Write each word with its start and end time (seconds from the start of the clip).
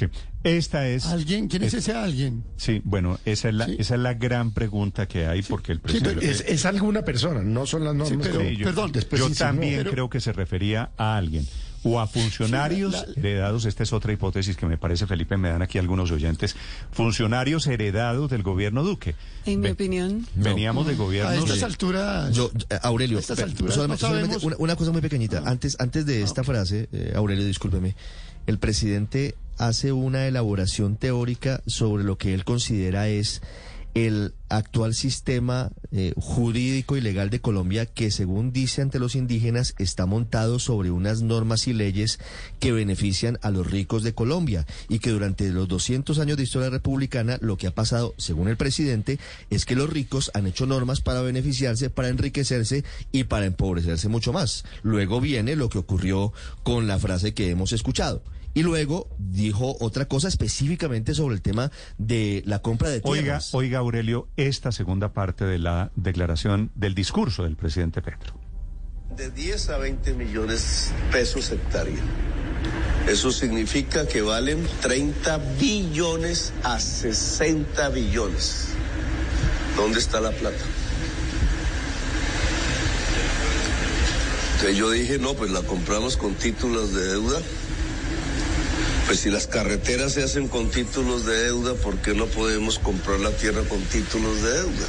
Sí. 0.00 0.06
Esta 0.42 0.88
es. 0.88 1.04
¿Alguien? 1.06 1.48
¿Quién 1.48 1.62
es, 1.64 1.74
es- 1.74 1.86
ese 1.88 1.92
alguien? 1.92 2.44
Sí, 2.56 2.80
bueno, 2.84 3.18
esa 3.26 3.48
es 3.50 3.54
la, 3.54 3.66
Sí. 3.66 3.76
esa 3.78 3.94
es 3.96 4.00
la 4.00 4.14
gran 4.14 4.52
pregunta 4.52 5.06
que 5.06 5.26
hay 5.26 5.42
porque 5.42 5.72
el 5.72 5.78
Sí, 5.78 5.82
presidente. 5.82 6.14
pero 6.20 6.32
Es, 6.32 6.40
es 6.46 6.64
alguna 6.66 7.02
persona, 7.02 7.42
no 7.42 7.66
son 7.66 7.84
las 7.84 7.94
normas. 7.94 8.26
pero- 8.26 8.40
Sí, 8.40 8.56
yo, 8.56 8.64
perdón, 8.64 8.92
después 8.92 9.20
yo 9.20 9.28
insinuó, 9.28 9.48
también 9.50 9.76
pero- 9.78 9.90
creo 9.90 10.10
que 10.10 10.20
se 10.20 10.32
refería 10.32 10.90
a 10.96 11.16
alguien 11.16 11.46
o 11.82 11.98
a 12.00 12.06
funcionarios 12.06 12.94
Sí, 12.94 13.00
la- 13.00 13.06
la- 13.06 13.20
heredados. 13.28 13.64
Esta 13.66 13.82
es 13.82 13.92
otra 13.92 14.12
hipótesis 14.12 14.56
que 14.56 14.64
me 14.66 14.78
parece, 14.78 15.06
Felipe, 15.06 15.36
me 15.36 15.48
dan 15.50 15.60
aquí 15.62 15.76
algunos 15.78 16.10
oyentes. 16.10 16.56
Funcionarios 16.92 17.66
heredados 17.66 18.30
del 18.30 18.42
gobierno 18.42 18.82
Duque. 18.82 19.14
En 19.46 19.60
mi 19.60 19.68
opinión, 19.70 20.26
Veníamos 20.34 20.86
de 20.86 20.94
A 20.94 20.96
gobiernos. 20.96 21.44
estas 21.44 21.62
alturas. 21.62 22.34
Yo, 22.34 22.50
eh, 22.70 22.78
Aurelio, 22.82 23.18
A 23.18 23.20
estas 23.20 23.38
alturas 23.40 23.74
solamente, 23.74 24.02
no 24.04 24.08
solamente 24.08 24.46
una, 24.46 24.56
una 24.58 24.76
cosa 24.76 24.90
muy 24.90 25.00
pequeñita. 25.00 25.42
Antes, 25.46 25.76
antes 25.80 26.04
de 26.06 26.22
esta 26.22 26.44
frase, 26.44 26.88
eh, 26.92 27.12
Aurelio, 27.14 27.44
discúlpeme, 27.46 27.94
el 28.50 28.58
presidente 28.58 29.36
hace 29.58 29.92
una 29.92 30.26
elaboración 30.26 30.96
teórica 30.96 31.62
sobre 31.66 32.04
lo 32.04 32.18
que 32.18 32.34
él 32.34 32.44
considera 32.44 33.08
es 33.08 33.40
el 33.94 34.34
actual 34.50 34.94
sistema 34.94 35.70
eh, 35.92 36.12
jurídico 36.16 36.96
y 36.96 37.00
legal 37.00 37.30
de 37.30 37.40
Colombia 37.40 37.86
que 37.86 38.10
según 38.10 38.52
dice 38.52 38.82
ante 38.82 38.98
los 38.98 39.14
indígenas 39.14 39.74
está 39.78 40.06
montado 40.06 40.58
sobre 40.58 40.90
unas 40.90 41.22
normas 41.22 41.66
y 41.68 41.72
leyes 41.72 42.18
que 42.58 42.72
benefician 42.72 43.38
a 43.42 43.50
los 43.50 43.70
ricos 43.70 44.02
de 44.02 44.14
Colombia 44.14 44.66
y 44.88 44.98
que 44.98 45.10
durante 45.10 45.48
los 45.50 45.68
200 45.68 46.18
años 46.18 46.36
de 46.36 46.42
historia 46.42 46.70
republicana 46.70 47.38
lo 47.40 47.56
que 47.56 47.68
ha 47.68 47.74
pasado 47.74 48.14
según 48.18 48.48
el 48.48 48.56
presidente 48.56 49.18
es 49.48 49.64
que 49.64 49.76
los 49.76 49.88
ricos 49.88 50.30
han 50.34 50.46
hecho 50.46 50.66
normas 50.66 51.00
para 51.00 51.22
beneficiarse, 51.22 51.90
para 51.90 52.08
enriquecerse 52.08 52.84
y 53.12 53.24
para 53.24 53.46
empobrecerse 53.46 54.08
mucho 54.08 54.32
más. 54.32 54.64
Luego 54.82 55.20
viene 55.20 55.56
lo 55.56 55.68
que 55.68 55.78
ocurrió 55.78 56.32
con 56.62 56.86
la 56.86 56.98
frase 56.98 57.34
que 57.34 57.50
hemos 57.50 57.72
escuchado. 57.72 58.22
Y 58.52 58.62
luego 58.62 59.08
dijo 59.18 59.76
otra 59.80 60.06
cosa 60.06 60.26
específicamente 60.26 61.14
sobre 61.14 61.36
el 61.36 61.42
tema 61.42 61.70
de 61.98 62.42
la 62.46 62.60
compra 62.60 62.88
de 62.88 63.00
Oiga, 63.04 63.22
tierras. 63.22 63.54
oiga, 63.54 63.78
Aurelio, 63.78 64.28
esta 64.46 64.72
segunda 64.72 65.12
parte 65.12 65.44
de 65.44 65.58
la 65.58 65.90
declaración 65.96 66.70
del 66.74 66.94
discurso 66.94 67.42
del 67.42 67.56
presidente 67.56 68.00
Petro. 68.00 68.34
De 69.16 69.30
10 69.30 69.70
a 69.70 69.78
20 69.78 70.14
millones 70.14 70.92
pesos 71.10 71.50
hectárea. 71.50 72.00
Eso 73.06 73.32
significa 73.32 74.06
que 74.06 74.22
valen 74.22 74.66
30 74.80 75.38
billones 75.58 76.52
a 76.62 76.78
60 76.78 77.88
billones. 77.90 78.68
¿Dónde 79.76 79.98
está 79.98 80.20
la 80.20 80.30
plata? 80.30 80.64
Entonces 84.54 84.76
yo 84.76 84.90
dije, 84.90 85.18
no, 85.18 85.34
pues 85.34 85.50
la 85.50 85.62
compramos 85.62 86.16
con 86.16 86.34
títulos 86.34 86.94
de 86.94 87.06
deuda. 87.06 87.40
Pues 89.10 89.22
si 89.22 89.30
las 89.30 89.48
carreteras 89.48 90.12
se 90.12 90.22
hacen 90.22 90.46
con 90.46 90.70
títulos 90.70 91.26
de 91.26 91.46
deuda, 91.46 91.74
¿por 91.74 91.98
qué 91.98 92.14
no 92.14 92.26
podemos 92.26 92.78
comprar 92.78 93.18
la 93.18 93.32
tierra 93.32 93.62
con 93.62 93.80
títulos 93.82 94.40
de 94.40 94.52
deuda? 94.52 94.86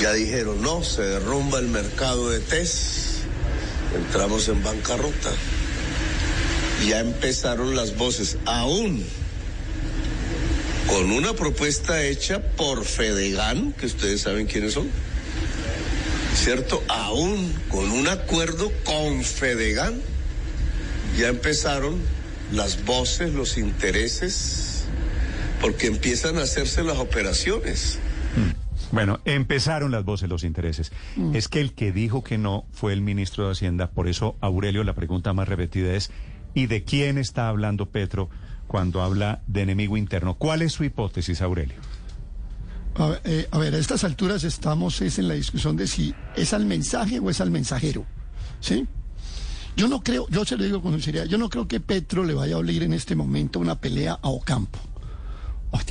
Ya 0.00 0.14
dijeron, 0.14 0.62
no, 0.62 0.82
se 0.82 1.02
derrumba 1.02 1.58
el 1.58 1.68
mercado 1.68 2.30
de 2.30 2.40
TES, 2.40 3.16
entramos 3.94 4.48
en 4.48 4.62
bancarrota. 4.62 5.32
Ya 6.88 7.00
empezaron 7.00 7.76
las 7.76 7.94
voces, 7.94 8.38
aún 8.46 9.04
con 10.86 11.12
una 11.12 11.34
propuesta 11.34 12.02
hecha 12.02 12.40
por 12.40 12.86
Fedegan, 12.86 13.74
que 13.74 13.84
ustedes 13.84 14.22
saben 14.22 14.46
quiénes 14.46 14.72
son, 14.72 14.88
¿cierto? 16.34 16.82
Aún 16.88 17.52
con 17.68 17.90
un 17.90 18.08
acuerdo 18.08 18.72
con 18.82 19.22
Fedegan, 19.22 20.00
ya 21.18 21.28
empezaron 21.28 22.00
las 22.52 22.84
voces, 22.84 23.32
los 23.34 23.58
intereses, 23.58 24.84
porque 25.60 25.86
empiezan 25.86 26.38
a 26.38 26.42
hacerse 26.42 26.82
las 26.82 26.98
operaciones. 26.98 27.98
Bueno, 28.92 29.20
empezaron 29.24 29.92
las 29.92 30.04
voces, 30.04 30.28
los 30.28 30.42
intereses. 30.42 30.90
Es 31.32 31.48
que 31.48 31.60
el 31.60 31.74
que 31.74 31.92
dijo 31.92 32.24
que 32.24 32.38
no 32.38 32.64
fue 32.72 32.92
el 32.92 33.02
ministro 33.02 33.46
de 33.46 33.52
Hacienda. 33.52 33.90
Por 33.90 34.08
eso, 34.08 34.36
Aurelio, 34.40 34.82
la 34.82 34.94
pregunta 34.94 35.32
más 35.32 35.48
repetida 35.48 35.94
es, 35.94 36.10
¿y 36.54 36.66
de 36.66 36.82
quién 36.82 37.18
está 37.18 37.48
hablando 37.48 37.86
Petro 37.86 38.30
cuando 38.66 39.02
habla 39.02 39.42
de 39.46 39.62
enemigo 39.62 39.96
interno? 39.96 40.34
¿Cuál 40.34 40.62
es 40.62 40.72
su 40.72 40.82
hipótesis, 40.82 41.40
Aurelio? 41.40 41.76
A 42.96 43.06
ver, 43.06 43.20
eh, 43.24 43.48
a 43.52 43.58
ver, 43.58 43.74
a 43.74 43.78
estas 43.78 44.02
alturas 44.02 44.42
estamos 44.42 45.00
es 45.00 45.20
en 45.20 45.28
la 45.28 45.34
discusión 45.34 45.76
de 45.76 45.86
si 45.86 46.12
es 46.34 46.52
al 46.52 46.66
mensaje 46.66 47.20
o 47.20 47.30
es 47.30 47.40
al 47.40 47.50
mensajero. 47.52 48.04
¿Sí? 48.58 48.86
Yo 49.76 49.88
no 49.88 50.02
creo, 50.02 50.28
yo 50.28 50.44
se 50.44 50.56
lo 50.56 50.64
digo 50.64 50.82
con 50.82 50.92
sinceridad, 50.92 51.26
yo 51.26 51.38
no 51.38 51.48
creo 51.48 51.66
que 51.66 51.80
Petro 51.80 52.24
le 52.24 52.34
vaya 52.34 52.56
a 52.56 52.58
obligar 52.58 52.84
en 52.84 52.92
este 52.92 53.14
momento 53.14 53.58
una 53.58 53.80
pelea 53.80 54.18
a 54.20 54.28
Ocampo. 54.28 54.78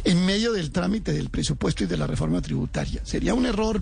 En 0.04 0.26
medio 0.26 0.52
del 0.52 0.72
trámite 0.72 1.14
del 1.14 1.30
presupuesto 1.30 1.84
y 1.84 1.88
de 1.88 1.96
la 1.96 2.06
reforma 2.06 2.42
tributaria. 2.42 3.02
Sería 3.06 3.34
un 3.34 3.46
error, 3.46 3.82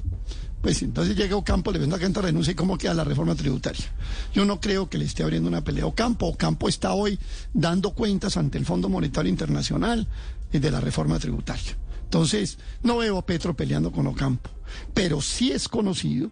pues 0.62 0.82
entonces 0.84 1.16
llega 1.16 1.36
Ocampo, 1.36 1.72
le 1.72 1.80
vendo 1.80 1.96
a 1.96 2.00
Canta 2.00 2.22
renuncia 2.22 2.52
y 2.52 2.56
cómo 2.56 2.78
queda 2.78 2.94
la 2.94 3.04
reforma 3.04 3.34
tributaria. 3.34 3.86
Yo 4.34 4.46
no 4.46 4.60
creo 4.60 4.90
que 4.90 5.00
le 5.00 5.06
esté 5.06 5.24
abriendo 5.24 5.50
una 5.50 5.64
pelea 5.64 5.86
a 5.86 5.88
Ocampo. 5.88 6.28
Ocampo 6.28 6.70
está 6.70 6.94
hoy 6.94 7.18
dando 7.54 7.92
cuentas 7.92 8.38
ante 8.38 8.60
el 8.60 8.66
Fondo 8.66 8.90
Monetario 8.90 9.30
Internacional 9.30 10.08
eh, 10.52 10.60
de 10.60 10.72
la 10.72 10.80
reforma 10.80 11.18
tributaria. 11.18 11.76
Entonces, 12.04 12.58
no 12.84 12.98
veo 12.98 13.18
a 13.18 13.26
Petro 13.26 13.56
peleando 13.56 13.92
con 13.92 14.08
Ocampo, 14.08 14.50
pero 14.94 15.20
sí 15.22 15.52
es 15.52 15.68
conocido 15.68 16.32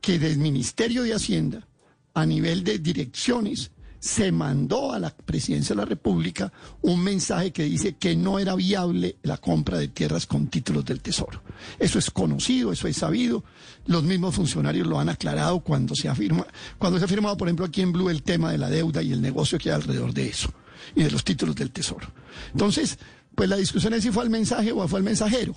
que 0.00 0.18
del 0.18 0.38
Ministerio 0.38 1.04
de 1.04 1.14
Hacienda, 1.14 1.66
a 2.16 2.24
nivel 2.26 2.64
de 2.64 2.78
direcciones, 2.78 3.70
se 4.00 4.30
mandó 4.32 4.92
a 4.92 4.98
la 4.98 5.10
presidencia 5.14 5.74
de 5.74 5.82
la 5.82 5.86
República 5.86 6.52
un 6.82 7.02
mensaje 7.02 7.52
que 7.52 7.64
dice 7.64 7.96
que 7.96 8.14
no 8.16 8.38
era 8.38 8.54
viable 8.54 9.16
la 9.22 9.36
compra 9.38 9.78
de 9.78 9.88
tierras 9.88 10.26
con 10.26 10.46
títulos 10.48 10.84
del 10.84 11.00
Tesoro. 11.00 11.42
Eso 11.78 11.98
es 11.98 12.10
conocido, 12.10 12.72
eso 12.72 12.86
es 12.88 12.96
sabido. 12.96 13.42
Los 13.86 14.04
mismos 14.04 14.34
funcionarios 14.34 14.86
lo 14.86 14.98
han 15.00 15.08
aclarado 15.08 15.60
cuando 15.60 15.94
se 15.94 16.08
ha 16.08 16.14
firma, 16.14 16.46
cuando 16.78 16.98
se 16.98 17.04
ha 17.04 17.08
firmado, 17.08 17.36
por 17.36 17.48
ejemplo, 17.48 17.66
aquí 17.66 17.82
en 17.82 17.92
Blue 17.92 18.08
el 18.10 18.22
tema 18.22 18.52
de 18.52 18.58
la 18.58 18.70
deuda 18.70 19.02
y 19.02 19.12
el 19.12 19.20
negocio 19.20 19.58
que 19.58 19.70
hay 19.70 19.74
alrededor 19.76 20.12
de 20.14 20.28
eso 20.28 20.52
y 20.94 21.02
de 21.02 21.10
los 21.10 21.24
títulos 21.24 21.56
del 21.56 21.70
Tesoro. 21.72 22.06
Entonces, 22.52 22.98
pues 23.34 23.48
la 23.48 23.56
discusión 23.56 23.92
es 23.94 24.02
si 24.04 24.10
fue 24.10 24.24
el 24.24 24.30
mensaje 24.30 24.72
o 24.72 24.86
fue 24.88 25.00
el 25.00 25.04
mensajero. 25.04 25.54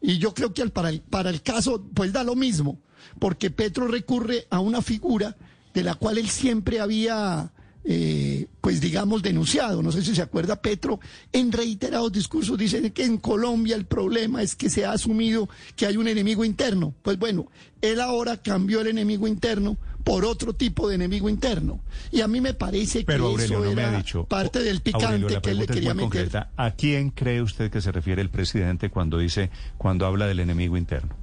Y 0.00 0.18
yo 0.18 0.34
creo 0.34 0.52
que 0.52 0.60
al- 0.62 0.72
para 0.72 0.88
el, 0.90 1.00
para 1.00 1.30
el 1.30 1.40
caso, 1.42 1.86
pues 1.94 2.12
da 2.12 2.24
lo 2.24 2.34
mismo, 2.34 2.80
porque 3.20 3.50
Petro 3.50 3.86
recurre 3.86 4.46
a 4.50 4.58
una 4.60 4.82
figura 4.82 5.36
de 5.74 5.82
la 5.82 5.94
cual 5.94 6.18
él 6.18 6.28
siempre 6.28 6.80
había, 6.80 7.50
eh, 7.84 8.46
pues 8.60 8.80
digamos, 8.80 9.22
denunciado. 9.22 9.82
No 9.82 9.92
sé 9.92 10.02
si 10.02 10.14
se 10.14 10.22
acuerda, 10.22 10.60
Petro 10.60 11.00
en 11.32 11.50
reiterados 11.52 12.12
discursos 12.12 12.58
dice 12.58 12.92
que 12.92 13.04
en 13.04 13.18
Colombia 13.18 13.76
el 13.76 13.86
problema 13.86 14.42
es 14.42 14.54
que 14.56 14.70
se 14.70 14.84
ha 14.84 14.92
asumido 14.92 15.48
que 15.76 15.86
hay 15.86 15.96
un 15.96 16.08
enemigo 16.08 16.44
interno. 16.44 16.94
Pues 17.02 17.18
bueno, 17.18 17.46
él 17.80 18.00
ahora 18.00 18.36
cambió 18.36 18.80
el 18.80 18.88
enemigo 18.88 19.26
interno 19.26 19.76
por 20.04 20.24
otro 20.24 20.52
tipo 20.52 20.88
de 20.88 20.96
enemigo 20.96 21.28
interno. 21.28 21.80
Y 22.10 22.22
a 22.22 22.28
mí 22.28 22.40
me 22.40 22.54
parece 22.54 23.04
Pero 23.04 23.26
que 23.26 23.30
Aurelio 23.30 23.58
eso 23.58 23.64
no 23.64 23.72
me 23.76 23.82
era 23.82 23.94
ha 23.94 23.96
dicho. 23.98 24.24
parte 24.24 24.58
del 24.58 24.82
Aurelio, 24.92 25.28
picante 25.28 25.34
la 25.34 25.40
que 25.40 25.50
él 25.50 25.58
le 25.58 25.66
quería 25.68 25.94
meter. 25.94 26.02
concreta. 26.10 26.50
¿A 26.56 26.72
quién 26.72 27.10
cree 27.10 27.40
usted 27.40 27.70
que 27.70 27.80
se 27.80 27.92
refiere 27.92 28.20
el 28.20 28.28
presidente 28.28 28.90
cuando 28.90 29.18
dice, 29.18 29.50
cuando 29.78 30.04
habla 30.04 30.26
del 30.26 30.40
enemigo 30.40 30.76
interno? 30.76 31.14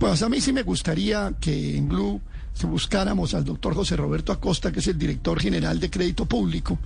Pues 0.00 0.20
a 0.22 0.28
mí 0.28 0.40
sí 0.40 0.52
me 0.52 0.62
gustaría 0.62 1.32
que 1.40 1.76
en 1.76 1.88
Blue 1.88 2.20
se 2.56 2.66
buscáramos 2.66 3.34
al 3.34 3.44
doctor 3.44 3.74
José 3.74 3.96
Roberto 3.96 4.32
Acosta, 4.32 4.72
que 4.72 4.80
es 4.80 4.86
el 4.88 4.96
director 4.98 5.38
general 5.38 5.78
de 5.78 5.90
Crédito 5.90 6.24
Público, 6.24 6.78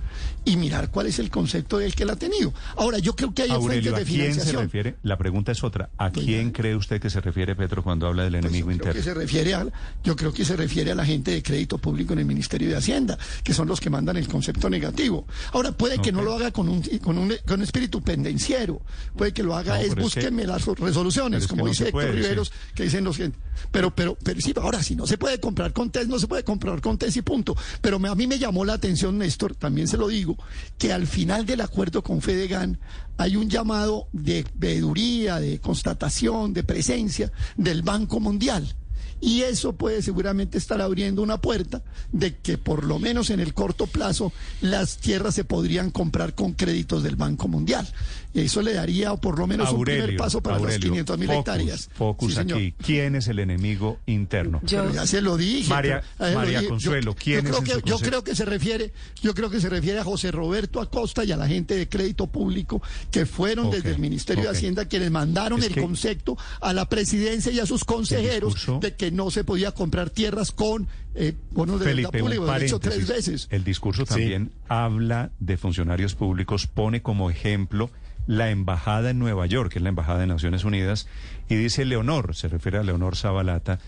y 0.43 0.57
mirar 0.57 0.91
cuál 0.91 1.07
es 1.07 1.17
el 1.19 1.29
concepto 1.29 1.77
del 1.77 1.95
que 1.95 2.03
él 2.03 2.09
ha 2.09 2.17
tenido. 2.17 2.53
Ahora, 2.75 2.97
yo 2.99 3.15
creo 3.15 3.33
que 3.33 3.43
hay 3.43 3.51
Aurelio, 3.51 3.91
¿a 3.91 3.95
fuentes 3.95 4.07
de 4.07 4.13
quién 4.13 4.25
se 4.25 4.31
financiación. 4.31 4.63
refiere? 4.63 4.95
La 5.03 5.17
pregunta 5.17 5.51
es 5.53 5.63
otra. 5.63 5.89
¿A 5.97 6.11
Pues 6.11 6.25
quién 6.25 6.47
ya. 6.47 6.53
cree 6.53 6.75
usted 6.75 6.99
que 6.99 7.09
se 7.09 7.21
refiere 7.21 7.55
Petro 7.55 7.83
cuando 7.83 8.07
habla 8.07 8.23
del 8.23 8.33
Pues 8.33 8.43
enemigo 8.45 8.71
yo 8.71 8.77
creo 8.79 8.93
que 8.93 8.99
interno? 8.99 9.13
se 9.13 9.19
refiere 9.19 9.53
a, 9.53 9.67
yo 10.03 10.15
creo 10.17 10.33
que 10.33 10.43
se 10.43 10.55
refiere 10.57 10.91
a 10.91 10.95
la 10.95 11.05
gente 11.05 11.31
de 11.31 11.41
crédito 11.41 11.77
público 11.77 12.11
en 12.13 12.19
el 12.19 12.25
Ministerio 12.25 12.67
de 12.69 12.75
Hacienda, 12.75 13.17
que 13.43 13.53
son 13.53 13.67
los 13.69 13.79
que 13.79 13.89
mandan 13.89 14.17
el 14.17 14.27
concepto 14.27 14.69
negativo. 14.69 15.25
Ahora 15.53 15.71
puede 15.71 15.99
que 15.99 16.11
no 16.11 16.21
lo 16.21 16.33
haga 16.33 16.51
con 16.51 16.67
un 16.67 16.81
con 16.81 17.17
un, 17.17 17.33
con 17.45 17.59
un 17.59 17.63
espíritu 17.63 18.01
pendenciero, 18.01 18.81
puede 19.15 19.31
que 19.31 19.43
lo 19.43 19.55
haga 19.55 19.75
No, 19.77 19.81
es 19.81 19.95
que- 19.95 20.01
búsquenme 20.01 20.45
las 20.45 20.65
resoluciones, 20.65 21.43
que 21.43 21.49
como 21.49 21.63
no 21.63 21.69
dice 21.69 21.83
se 21.83 21.89
Héctor 21.89 22.01
puede, 22.03 22.11
Riveros, 22.13 22.51
que 22.75 22.83
dicen 22.83 23.03
los 23.05 23.17
que 23.17 23.31
pero 23.71 23.93
pero 23.95 24.17
pero 24.23 24.41
sí, 24.41 24.53
ahora 24.59 24.81
si 24.81 24.95
no 24.95 25.05
se 25.05 25.17
puede 25.17 25.39
comprar 25.39 25.60
comprar 25.61 25.73
con 25.73 25.91
test, 25.91 26.09
no 26.09 26.17
se 26.17 26.27
puede 26.27 26.43
comprar 26.43 26.81
con 26.81 26.97
test 26.97 27.17
y 27.17 27.21
punto. 27.21 27.55
Pero 27.81 27.97
a 27.97 28.15
mí 28.15 28.27
me 28.27 28.39
llamó 28.39 28.65
la 28.65 28.73
atención, 28.73 29.17
Néstor, 29.17 29.55
también 29.55 29.87
se 29.87 29.97
lo 29.97 30.07
digo, 30.07 30.37
que 30.77 30.91
al 30.91 31.05
final 31.05 31.45
del 31.45 31.61
acuerdo 31.61 32.01
con 32.01 32.21
Fedegan 32.21 32.79
hay 33.17 33.35
un 33.35 33.49
llamado 33.49 34.07
de 34.11 34.45
veeduría, 34.55 35.39
de 35.39 35.59
constatación, 35.59 36.53
de 36.53 36.63
presencia 36.63 37.31
del 37.57 37.83
Banco 37.83 38.19
Mundial. 38.19 38.75
Y 39.21 39.43
eso 39.43 39.73
puede 39.73 40.01
seguramente 40.01 40.57
estar 40.57 40.81
abriendo 40.81 41.21
una 41.21 41.39
puerta 41.39 41.83
de 42.11 42.37
que 42.37 42.57
por 42.57 42.83
lo 42.83 42.97
menos 42.99 43.29
en 43.29 43.39
el 43.39 43.53
corto 43.53 43.85
plazo 43.87 44.33
las 44.61 44.97
tierras 44.97 45.35
se 45.35 45.43
podrían 45.43 45.91
comprar 45.91 46.33
con 46.35 46.53
créditos 46.53 47.03
del 47.03 47.15
Banco 47.15 47.47
Mundial. 47.47 47.87
Eso 48.33 48.61
le 48.61 48.73
daría 48.73 49.13
por 49.17 49.37
lo 49.37 49.45
menos 49.45 49.71
un 49.73 49.83
primer 49.83 50.15
paso 50.15 50.41
para 50.41 50.55
las 50.55 50.63
Aurelio, 50.63 50.89
500 50.91 51.17
mil 51.19 51.29
hectáreas. 51.31 51.89
Focus 51.93 52.29
Sí, 52.31 52.35
señor. 52.37 52.57
aquí. 52.59 52.73
¿Quién 52.81 53.15
es 53.15 53.27
el 53.27 53.39
enemigo 53.39 53.99
interno? 54.05 54.61
Yo- 54.63 54.81
Pero 54.83 54.93
ya 54.93 55.05
se 55.05 55.21
lo 55.21 55.35
dije. 55.37 55.69
María- 55.69 56.01
pero- 56.17 56.29
eh, 56.29 56.33
lo 56.33 56.39
María 56.39 56.59
dije. 56.59 56.69
Consuelo, 56.69 57.13
¿quién 57.15 57.33
yo 57.33 57.39
es 57.41 57.45
creo 57.45 57.57
en 57.75 57.81
que, 57.83 57.89
Yo 57.89 57.99
creo 57.99 58.23
que 58.23 58.35
se 58.35 58.45
refiere, 58.45 58.93
yo 59.21 59.33
creo 59.35 59.49
que 59.49 59.59
se 59.59 59.69
refiere 59.69 59.99
a 59.99 60.03
José 60.05 60.31
Roberto 60.31 60.79
Acosta 60.79 61.25
y 61.25 61.31
a 61.33 61.37
la 61.37 61.47
gente 61.47 61.75
de 61.75 61.89
crédito 61.89 62.27
público 62.27 62.81
que 63.11 63.25
fueron 63.25 63.69
desde 63.69 63.89
el 63.91 63.99
Ministerio 63.99 64.45
de 64.45 64.49
Hacienda 64.49 64.85
quienes 64.85 65.11
mandaron 65.11 65.59
Es 65.59 65.65
el 65.67 65.73
que- 65.73 65.81
concepto 65.81 66.37
a 66.61 66.71
la 66.73 66.87
presidencia 66.87 67.51
y 67.51 67.59
a 67.59 67.65
sus 67.65 67.83
consejeros 67.83 68.53
discurso- 68.55 68.79
de 68.79 68.95
que 68.95 69.10
no 69.11 69.29
se 69.31 69.43
podía 69.43 69.71
comprar 69.71 70.09
tierras 70.09 70.51
con 70.51 70.87
eh, 71.15 71.33
bonos 71.51 71.79
de 71.79 71.85
deuda 71.93 72.09
Felipe, 72.09 72.19
pública. 72.19 72.41
Lo 72.45 72.55
he 72.55 72.63
dicho 72.63 72.79
tres 72.79 73.07
veces. 73.07 73.47
El 73.51 73.63
discurso 73.63 74.05
también 74.05 74.51
habla 74.67 75.31
de 75.39 75.57
funcionarios 75.57 76.15
públicos, 76.15 76.67
pone 76.67 77.01
como 77.01 77.29
ejemplo 77.29 77.89
la 78.27 78.49
embajada 78.51 79.09
en 79.09 79.19
Nueva 79.19 79.45
York, 79.47 79.71
que 79.73 79.79
es 79.79 79.83
la 79.83 79.89
embajada 79.89 80.19
de 80.19 80.27
Naciones 80.27 80.63
Unidas, 80.63 81.07
y 81.49 81.55
dice 81.55 81.85
Leonor, 81.85 82.35
se 82.35 82.47
refiere 82.47 82.77
a 82.77 82.83
Leonor 82.83 83.15
Zabalata, 83.15 83.79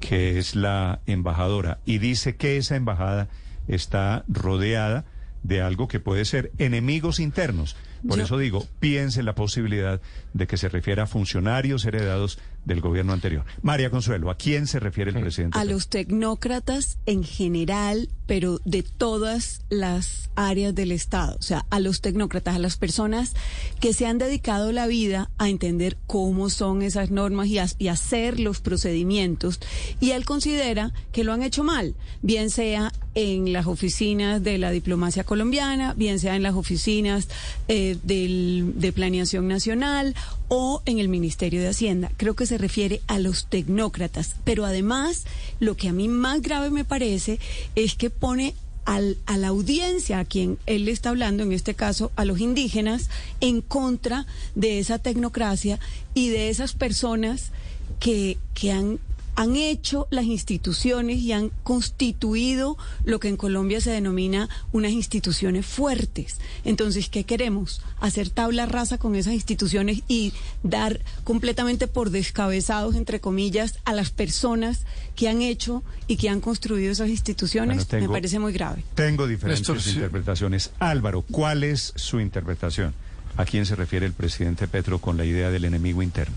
que 0.00 0.38
es 0.38 0.54
la 0.54 1.00
embajadora, 1.06 1.78
y 1.84 1.98
dice 1.98 2.36
que 2.36 2.56
esa 2.56 2.76
embajada 2.76 3.28
está 3.68 4.24
rodeada 4.28 5.04
de 5.42 5.60
algo 5.60 5.88
que 5.88 6.00
puede 6.00 6.24
ser 6.24 6.52
enemigos 6.58 7.18
internos. 7.20 7.76
Por 8.06 8.18
Yo- 8.18 8.24
eso 8.24 8.38
digo, 8.38 8.66
piense 8.80 9.22
la 9.22 9.34
posibilidad 9.34 10.00
de 10.32 10.46
que 10.46 10.56
se 10.56 10.68
refiera 10.68 11.04
a 11.04 11.06
funcionarios 11.06 11.84
heredados 11.84 12.38
del 12.64 12.80
gobierno 12.80 13.12
anterior. 13.12 13.44
María 13.62 13.90
Consuelo, 13.90 14.30
¿a 14.30 14.36
quién 14.36 14.66
se 14.66 14.78
refiere 14.80 15.10
el 15.10 15.20
presidente? 15.20 15.58
a 15.58 15.64
los 15.64 15.88
tecnócratas 15.88 16.98
en 17.06 17.24
general, 17.24 18.08
pero 18.26 18.60
de 18.64 18.82
todas 18.82 19.62
las 19.68 20.30
áreas 20.36 20.74
del 20.74 20.92
Estado, 20.92 21.36
o 21.38 21.42
sea, 21.42 21.66
a 21.70 21.80
los 21.80 22.00
tecnócratas, 22.00 22.54
a 22.56 22.58
las 22.58 22.76
personas 22.76 23.34
que 23.80 23.92
se 23.92 24.06
han 24.06 24.16
dedicado 24.18 24.72
la 24.72 24.86
vida 24.86 25.28
a 25.38 25.48
entender 25.50 25.98
cómo 26.06 26.48
son 26.48 26.82
esas 26.82 27.10
normas 27.10 27.48
y, 27.48 27.58
a- 27.58 27.66
y 27.78 27.88
hacer 27.88 28.40
los 28.40 28.60
procedimientos, 28.60 29.60
y 30.00 30.12
él 30.12 30.24
considera 30.24 30.92
que 31.12 31.24
lo 31.24 31.32
han 31.32 31.42
hecho 31.42 31.64
mal, 31.64 31.94
bien 32.22 32.48
sea 32.48 32.92
en 33.14 33.52
las 33.52 33.66
oficinas 33.66 34.42
de 34.42 34.56
la 34.56 34.70
diplomacia 34.70 35.24
colombiana, 35.24 35.92
bien 35.94 36.18
sea 36.18 36.34
en 36.36 36.42
las 36.42 36.54
oficinas 36.54 37.28
eh, 37.68 37.98
del- 38.04 38.72
de 38.76 38.92
planeación 38.92 39.48
nacional 39.48 40.14
o 40.48 40.80
en 40.86 40.98
el 40.98 41.08
Ministerio 41.08 41.60
de 41.60 41.68
Hacienda. 41.68 42.10
Creo 42.16 42.34
que 42.34 42.46
se 42.52 42.58
refiere 42.58 43.00
a 43.06 43.18
los 43.18 43.46
tecnócratas, 43.46 44.36
pero 44.44 44.66
además 44.66 45.24
lo 45.58 45.74
que 45.74 45.88
a 45.88 45.94
mí 45.94 46.06
más 46.08 46.42
grave 46.42 46.68
me 46.68 46.84
parece 46.84 47.40
es 47.76 47.94
que 47.94 48.10
pone 48.10 48.54
al- 48.84 49.16
a 49.24 49.38
la 49.38 49.48
audiencia 49.48 50.18
a 50.18 50.26
quien 50.26 50.58
él 50.66 50.86
está 50.90 51.08
hablando, 51.08 51.44
en 51.44 51.52
este 51.52 51.72
caso 51.72 52.12
a 52.14 52.26
los 52.26 52.40
indígenas, 52.40 53.08
en 53.40 53.62
contra 53.62 54.26
de 54.54 54.80
esa 54.80 54.98
tecnocracia 54.98 55.78
y 56.12 56.28
de 56.28 56.50
esas 56.50 56.74
personas 56.74 57.52
que, 58.00 58.36
que 58.52 58.70
han, 58.72 58.98
han 59.34 59.56
hecho 59.56 60.06
las 60.10 60.24
instituciones 60.26 61.18
y 61.18 61.32
han 61.32 61.50
constituido 61.62 62.76
lo 63.04 63.20
que 63.20 63.28
en 63.28 63.36
Colombia 63.36 63.80
se 63.80 63.90
denomina 63.90 64.48
unas 64.72 64.92
instituciones 64.92 65.64
fuertes. 65.66 66.38
Entonces, 66.64 67.08
¿qué 67.08 67.24
queremos? 67.24 67.80
Hacer 68.00 68.30
tabla 68.30 68.66
rasa 68.66 68.98
con 68.98 69.14
esas 69.14 69.34
instituciones 69.34 70.02
y 70.08 70.32
dar 70.62 71.00
completamente 71.24 71.86
por 71.86 72.10
descabezados, 72.10 72.94
entre 72.96 73.20
comillas, 73.20 73.78
a 73.84 73.92
las 73.94 74.10
personas 74.10 74.82
que 75.16 75.28
han 75.28 75.42
hecho 75.42 75.82
y 76.06 76.16
que 76.16 76.28
han 76.28 76.40
construido 76.40 76.92
esas 76.92 77.08
instituciones. 77.08 77.76
Bueno, 77.76 77.88
tengo- 77.88 78.06
Me 78.12 78.18
parece 78.18 78.38
muy 78.38 78.52
grave. 78.52 78.84
Tengo 78.94 79.26
diferentes 79.26 79.60
Néstor, 79.68 79.80
sí. 79.80 79.90
interpretaciones. 79.96 80.70
Álvaro, 80.78 81.22
¿cuál 81.22 81.64
es 81.64 81.92
su 81.96 82.20
interpretación? 82.20 82.94
¿A 83.36 83.44
quién 83.46 83.64
se 83.64 83.76
refiere 83.76 84.04
el 84.04 84.12
presidente 84.12 84.68
Petro 84.68 84.98
con 84.98 85.16
la 85.16 85.24
idea 85.24 85.50
del 85.50 85.64
enemigo 85.64 86.02
interno? 86.02 86.36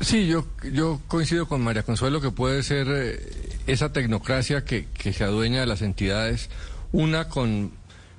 Sí, 0.00 0.26
yo, 0.26 0.46
yo 0.72 1.00
coincido 1.08 1.46
con 1.46 1.62
María 1.62 1.82
Consuelo 1.82 2.20
que 2.20 2.30
puede 2.30 2.62
ser 2.62 2.86
eh, 2.90 3.58
esa 3.66 3.92
tecnocracia 3.92 4.64
que, 4.64 4.86
que 4.86 5.12
se 5.12 5.24
adueña 5.24 5.60
de 5.60 5.66
las 5.66 5.82
entidades, 5.82 6.50
una 6.92 7.28
con 7.28 7.72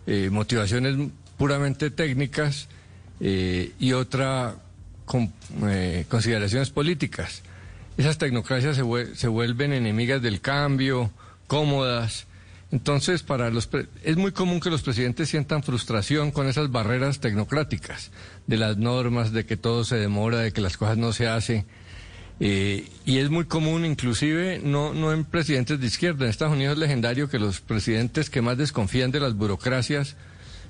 eh, 0.06 0.30
motivaciones 0.32 0.96
puramente 1.38 1.92
técnicas 1.92 2.68
eh, 3.20 3.72
y 3.80 3.94
otra 3.94 4.56
con 5.06 5.32
eh, 5.64 6.06
consideraciones 6.10 6.70
políticas. 6.70 7.42
Esas 7.98 8.18
tecnocracias 8.18 8.76
se, 8.76 9.16
se 9.16 9.28
vuelven 9.28 9.74
enemigas 9.74 10.22
del 10.22 10.42
cambio, 10.42 11.12
cómodas. 11.48 12.27
Entonces, 12.72 13.24
para 13.24 13.50
los 13.50 13.66
pre- 13.68 13.88
es 14.04 14.18
muy 14.18 14.34
común 14.34 14.60
que 14.60 14.70
los 14.70 14.82
presidentes 14.82 15.30
sientan 15.30 15.64
frustración 15.64 16.32
con 16.32 16.48
esas 16.48 16.70
barreras 16.70 17.20
tecnocráticas, 17.20 18.12
de 18.46 18.58
las 18.58 18.76
normas, 18.78 19.32
de 19.32 19.46
que 19.46 19.56
todo 19.56 19.86
se 19.86 19.96
demora, 19.96 20.40
de 20.40 20.52
que 20.52 20.60
las 20.62 20.76
cosas 20.76 20.98
no 20.98 21.14
se 21.14 21.28
hacen. 21.28 21.66
Eh, 22.40 22.86
y 23.06 23.18
es 23.20 23.30
muy 23.30 23.46
común, 23.46 23.86
inclusive, 23.86 24.60
no, 24.64 24.94
no 24.94 25.14
en 25.14 25.24
presidentes 25.24 25.80
de 25.80 25.88
izquierda. 25.88 26.26
En 26.26 26.30
Estados 26.30 26.56
Unidos 26.56 26.74
es 26.74 26.80
legendario 26.80 27.30
que 27.30 27.40
los 27.40 27.62
presidentes 27.62 28.30
que 28.30 28.42
más 28.42 28.58
desconfían 28.58 29.12
de 29.12 29.22
las 29.22 29.34
burocracias 29.34 30.18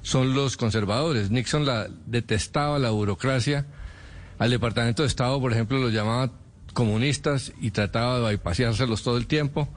son 0.03 0.33
los 0.35 0.55
conservadores. 0.55 1.31
Nixon 1.31 1.65
la 1.65 1.87
detestaba 2.05 2.77
la 2.79 2.91
burocracia. 2.91 3.65
Al 4.37 4.51
Departamento 4.51 5.01
de 5.01 5.07
Estado, 5.07 5.41
por 5.41 5.51
ejemplo, 5.51 5.79
los 5.79 5.91
llamaba 5.91 6.31
comunistas 6.73 7.51
y 7.59 7.71
trataba 7.71 8.19
de 8.19 8.29
bypaseárselos 8.29 9.01
todo 9.01 9.17
el 9.17 9.25
tiempo. 9.25 9.67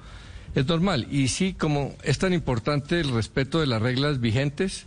Es 0.54 0.66
normal. 0.66 1.06
Y 1.10 1.28
sí, 1.28 1.54
como 1.54 1.94
es 2.02 2.18
tan 2.18 2.32
importante 2.32 3.00
el 3.00 3.10
respeto 3.10 3.60
de 3.60 3.66
las 3.66 3.80
reglas 3.80 4.20
vigentes, 4.20 4.86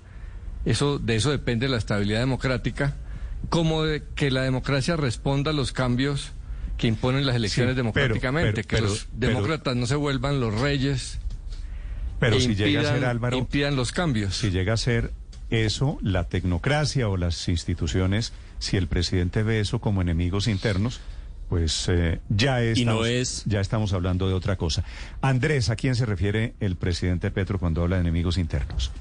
eso, 0.66 1.00
de 1.00 1.16
eso 1.16 1.32
depende 1.32 1.68
la 1.70 1.78
estabilidad 1.78 2.20
democrática, 2.20 2.96
como 3.50 3.84
de 3.84 4.04
que 4.16 4.32
la 4.32 4.42
democracia 4.44 4.96
responda 4.96 5.52
a 5.52 5.54
los 5.54 5.72
cambios 5.72 6.32
que 6.78 6.88
imponen 6.88 7.26
las 7.26 7.36
elecciones 7.36 7.74
Sí, 7.74 7.78
democráticamente, 7.78 8.64
pero- 8.64 8.68
que 8.68 8.76
pero- 8.76 8.88
los 8.88 9.08
demócratas 9.14 9.76
no 9.76 9.86
se 9.86 9.96
vuelvan 9.96 10.40
los 10.40 10.60
reyes 10.60 11.20
Pero 12.20 12.38
e 12.38 12.42
si 12.42 12.56
llega 12.56 12.82
a 12.82 12.86
ser 12.94 13.06
Álvaro, 13.06 13.38
impidan 13.38 13.76
los 13.76 13.92
cambios. 13.92 14.36
si 14.36 14.50
llega 14.52 14.74
a 14.74 14.78
ser 14.78 15.12
eso, 15.50 15.98
la 16.02 16.24
tecnocracia 16.30 17.08
o 17.10 17.16
las 17.18 17.48
instituciones, 17.48 18.34
si 18.60 18.76
el 18.78 18.88
presidente 18.88 19.44
ve 19.44 19.60
eso 19.60 19.80
como 19.80 20.02
enemigos 20.02 20.48
internos, 20.48 21.00
pues 21.50 21.88
eh, 21.90 22.20
ya, 22.30 22.62
Y 22.64 22.86
no 22.86 23.06
estamos, 23.06 23.08
es- 23.08 23.44
ya 23.46 23.60
estamos 23.62 23.94
hablando 23.94 24.28
de 24.28 24.34
otra 24.34 24.56
cosa. 24.58 24.84
Andrés, 25.22 25.70
¿a 25.70 25.76
quién 25.76 25.96
se 25.96 26.06
refiere 26.06 26.54
el 26.60 26.76
presidente 26.76 27.32
Petro 27.32 27.60
cuando 27.60 27.82
habla 27.84 27.98
de 27.98 28.02
enemigos 28.02 28.38
internos? 28.38 28.92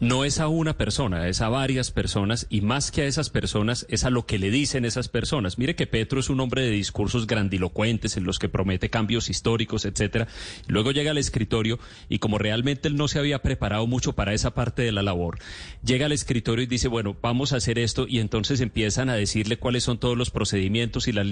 No 0.00 0.24
es 0.24 0.38
a 0.40 0.48
una 0.48 0.76
persona, 0.76 1.28
es 1.28 1.40
a 1.40 1.48
varias 1.48 1.90
personas 1.90 2.46
y 2.50 2.60
más 2.60 2.90
que 2.90 3.02
a 3.02 3.06
esas 3.06 3.30
personas 3.30 3.86
es 3.88 4.04
a 4.04 4.10
lo 4.10 4.26
que 4.26 4.38
le 4.38 4.50
dicen 4.50 4.84
esas 4.84 5.08
personas. 5.08 5.56
Mire 5.58 5.74
que 5.76 5.86
Petro 5.86 6.20
es 6.20 6.28
un 6.28 6.40
hombre 6.40 6.62
de 6.62 6.70
discursos 6.70 7.26
grandilocuentes 7.26 8.16
en 8.16 8.24
los 8.24 8.38
que 8.38 8.48
promete 8.48 8.90
cambios 8.90 9.30
históricos, 9.30 9.84
etcétera. 9.84 10.26
Luego 10.66 10.90
llega 10.92 11.12
al 11.12 11.18
escritorio 11.18 11.78
y 12.08 12.18
como 12.18 12.38
realmente 12.38 12.88
él 12.88 12.96
no 12.96 13.08
se 13.08 13.18
había 13.18 13.40
preparado 13.40 13.86
mucho 13.86 14.12
para 14.14 14.34
esa 14.34 14.52
parte 14.52 14.82
de 14.82 14.92
la 14.92 15.02
labor, 15.02 15.38
llega 15.84 16.06
al 16.06 16.12
escritorio 16.12 16.64
y 16.64 16.66
dice, 16.66 16.88
bueno, 16.88 17.16
vamos 17.22 17.52
a 17.52 17.56
hacer 17.56 17.78
esto 17.78 18.06
y 18.08 18.18
entonces 18.18 18.60
empiezan 18.60 19.08
a 19.08 19.14
decirle 19.14 19.56
cuáles 19.58 19.84
son 19.84 19.98
todos 19.98 20.18
los 20.18 20.30
procedimientos 20.30 21.08
y 21.08 21.12
las 21.12 21.24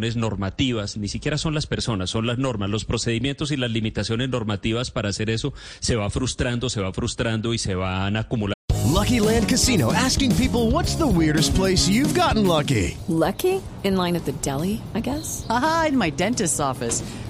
limitaciones 0.00 0.16
normativas. 0.16 0.96
Ni 0.96 1.08
siquiera 1.08 1.38
son 1.38 1.54
las 1.54 1.66
personas, 1.66 2.10
son 2.10 2.26
las 2.26 2.38
normas, 2.38 2.70
los 2.70 2.84
procedimientos 2.84 3.50
y 3.50 3.56
las 3.56 3.70
limitaciones 3.70 4.28
normativas 4.28 4.90
para 4.90 5.10
hacer 5.10 5.30
eso 5.30 5.52
se 5.80 5.96
va 5.96 6.10
frustrando, 6.10 6.68
se 6.70 6.80
va 6.80 6.92
frustrando 6.92 7.52
y 7.54 7.58
se 7.58 7.74
van 7.74 8.16
acumulando. 8.16 8.54
Lucky 8.86 9.20
Land 9.20 9.48
Casino 9.48 9.92
asking 9.92 10.34
people 10.36 10.70
what's 10.70 10.96
the 10.96 11.06
weirdest 11.06 11.54
place 11.54 11.88
you've 11.88 12.14
gotten 12.14 12.46
lucky? 12.46 12.96
Lucky? 13.08 13.60
In 13.82 13.96
line 13.96 14.16
at 14.16 14.24
the 14.24 14.32
deli, 14.42 14.80
I 14.94 15.00
guess? 15.00 15.46
Aha, 15.48 15.86
in 15.88 15.96
my 15.96 16.10
dentist's 16.10 16.60
office. 16.60 17.02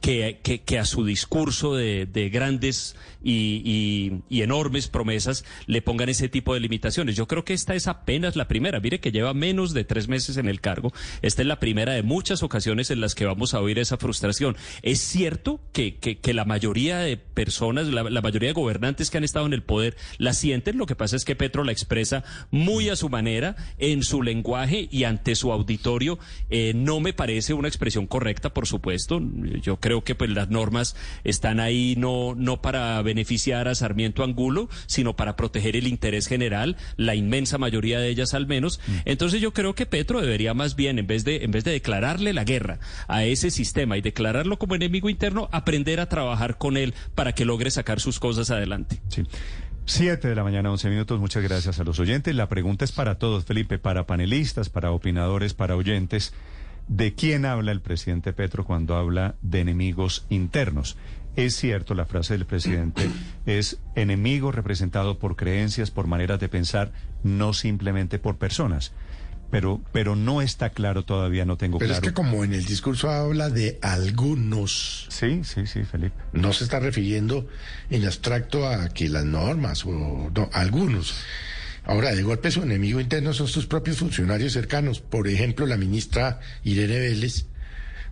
que, 0.00 0.78
a 0.78 0.84
su 0.84 1.04
discurso 1.04 1.74
de, 1.74 2.06
de 2.06 2.30
grandes 2.30 2.96
y, 3.22 4.22
enormes 4.30 4.88
promesas 4.88 5.44
le 5.66 5.82
pongan 5.82 6.08
ese 6.08 6.28
tipo 6.28 6.54
de 6.54 6.60
limitaciones. 6.60 7.16
Yo 7.16 7.26
creo 7.26 7.44
que 7.44 7.52
esta 7.52 7.74
es 7.74 7.86
apenas 7.86 8.36
la 8.36 8.48
primera. 8.48 8.80
Mire 8.80 9.00
que 9.00 9.12
lleva 9.12 9.34
menos 9.34 9.74
de 9.74 9.84
tres 9.84 10.08
meses 10.08 10.36
en 10.36 10.48
el 10.48 10.60
cargo. 10.60 10.92
Esta 11.22 11.42
es 11.42 11.48
la 11.48 11.60
primera 11.60 11.92
de 11.92 12.02
muchas 12.02 12.42
ocasiones 12.42 12.90
en 12.90 13.00
las 13.00 13.14
que 13.14 13.26
vamos 13.26 13.54
a 13.54 13.60
oír 13.60 13.78
esa 13.78 13.98
frustración. 13.98 14.56
Es 14.82 15.00
cierto 15.00 15.60
que, 15.72 15.96
que, 15.96 16.34
la 16.34 16.44
mayoría 16.44 16.98
de 16.98 17.16
personas, 17.16 17.88
la, 17.88 18.04
la 18.04 18.20
mayoría 18.22 18.50
de 18.50 18.54
gobernantes 18.54 19.10
que 19.10 19.18
han 19.18 19.24
estado 19.24 19.46
en 19.46 19.52
el 19.52 19.62
poder 19.62 19.96
la 20.18 20.32
sienten. 20.32 20.78
Lo 20.78 20.86
que 20.86 20.94
pasa 20.94 21.16
es 21.16 21.24
que 21.24 21.36
Petro 21.36 21.64
la 21.64 21.72
expresa 21.72 22.24
muy 22.50 22.88
a 22.88 22.96
su 22.96 23.08
manera, 23.08 23.56
en 23.78 24.02
su 24.02 24.22
lenguaje 24.22 24.88
y 24.90 25.04
ante 25.04 25.34
su 25.34 25.52
auditorio. 25.52 26.18
Eh, 26.50 26.72
no 26.74 27.00
me 27.00 27.12
parece 27.12 27.52
una 27.52 27.68
expresión 27.68 28.06
correcta, 28.06 28.54
por 28.54 28.66
supuesto. 28.66 29.20
Yo 29.60 29.78
creo 29.78 29.89
que 30.02 30.14
pues 30.14 30.30
las 30.30 30.48
normas 30.48 30.96
están 31.24 31.60
ahí 31.60 31.94
no, 31.98 32.34
no 32.36 32.62
para 32.62 33.00
beneficiar 33.02 33.68
a 33.68 33.74
Sarmiento 33.74 34.24
Angulo, 34.24 34.68
sino 34.86 35.16
para 35.16 35.36
proteger 35.36 35.76
el 35.76 35.86
interés 35.86 36.26
general, 36.26 36.76
la 36.96 37.14
inmensa 37.14 37.58
mayoría 37.58 38.00
de 38.00 38.08
ellas 38.08 38.34
al 38.34 38.46
menos. 38.46 38.80
Entonces 39.04 39.40
yo 39.40 39.52
creo 39.52 39.74
que 39.74 39.86
Petro 39.86 40.20
debería 40.20 40.54
más 40.54 40.76
bien, 40.76 40.98
en 40.98 41.06
vez 41.06 41.24
de, 41.24 41.44
en 41.44 41.50
vez 41.50 41.64
de 41.64 41.72
declararle 41.72 42.32
la 42.32 42.44
guerra 42.44 42.78
a 43.08 43.24
ese 43.24 43.50
sistema 43.50 43.96
y 43.96 44.00
declararlo 44.00 44.58
como 44.58 44.74
enemigo 44.74 45.10
interno, 45.10 45.48
aprender 45.52 46.00
a 46.00 46.08
trabajar 46.08 46.58
con 46.58 46.76
él 46.76 46.94
para 47.14 47.32
que 47.32 47.44
logre 47.44 47.70
sacar 47.70 48.00
sus 48.00 48.20
cosas 48.20 48.50
adelante. 48.50 49.00
Sí. 49.08 49.24
Siete 49.86 50.28
de 50.28 50.36
la 50.36 50.44
mañana, 50.44 50.70
once 50.70 50.88
minutos. 50.88 51.18
Muchas 51.18 51.42
gracias 51.42 51.80
a 51.80 51.84
los 51.84 51.98
oyentes. 51.98 52.32
La 52.34 52.48
pregunta 52.48 52.84
es 52.84 52.92
para 52.92 53.18
todos, 53.18 53.44
Felipe, 53.44 53.78
para 53.78 54.06
panelistas, 54.06 54.68
para 54.68 54.92
opinadores, 54.92 55.52
para 55.52 55.74
oyentes. 55.74 56.32
¿De 56.90 57.14
quién 57.14 57.44
habla 57.44 57.70
el 57.70 57.80
presidente 57.80 58.32
Petro 58.32 58.64
cuando 58.64 58.96
habla 58.96 59.36
de 59.42 59.60
enemigos 59.60 60.26
internos? 60.28 60.96
Es 61.36 61.54
cierto, 61.54 61.94
la 61.94 62.04
frase 62.04 62.34
del 62.34 62.46
presidente 62.46 63.08
es 63.46 63.78
enemigo 63.94 64.50
representado 64.50 65.16
por 65.16 65.36
creencias, 65.36 65.92
por 65.92 66.08
maneras 66.08 66.40
de 66.40 66.48
pensar, 66.48 66.90
no 67.22 67.52
simplemente 67.52 68.18
por 68.18 68.38
personas. 68.38 68.90
Pero, 69.52 69.80
pero 69.92 70.16
no 70.16 70.42
está 70.42 70.70
claro 70.70 71.04
todavía, 71.04 71.44
no 71.44 71.56
tengo 71.56 71.78
Pero 71.78 71.90
claro. 71.90 72.02
es 72.04 72.08
que 72.08 72.12
como 72.12 72.42
en 72.42 72.54
el 72.54 72.64
discurso 72.64 73.08
habla 73.08 73.50
de 73.50 73.78
algunos. 73.82 75.06
Sí, 75.10 75.42
sí, 75.44 75.68
sí, 75.68 75.84
Felipe. 75.84 76.16
No 76.32 76.52
se 76.52 76.64
está 76.64 76.80
refiriendo 76.80 77.46
en 77.88 78.04
abstracto 78.04 78.68
a 78.68 78.88
que 78.88 79.08
las 79.08 79.24
normas 79.24 79.86
o 79.86 80.28
no, 80.34 80.50
algunos. 80.52 81.14
Ahora, 81.84 82.14
de 82.14 82.22
golpe 82.22 82.50
su 82.50 82.62
enemigo 82.62 83.00
interno 83.00 83.32
son 83.32 83.48
sus 83.48 83.66
propios 83.66 83.98
funcionarios 83.98 84.52
cercanos. 84.52 85.00
Por 85.00 85.28
ejemplo, 85.28 85.66
la 85.66 85.76
ministra 85.76 86.40
Irene 86.64 86.98
Vélez, 86.98 87.46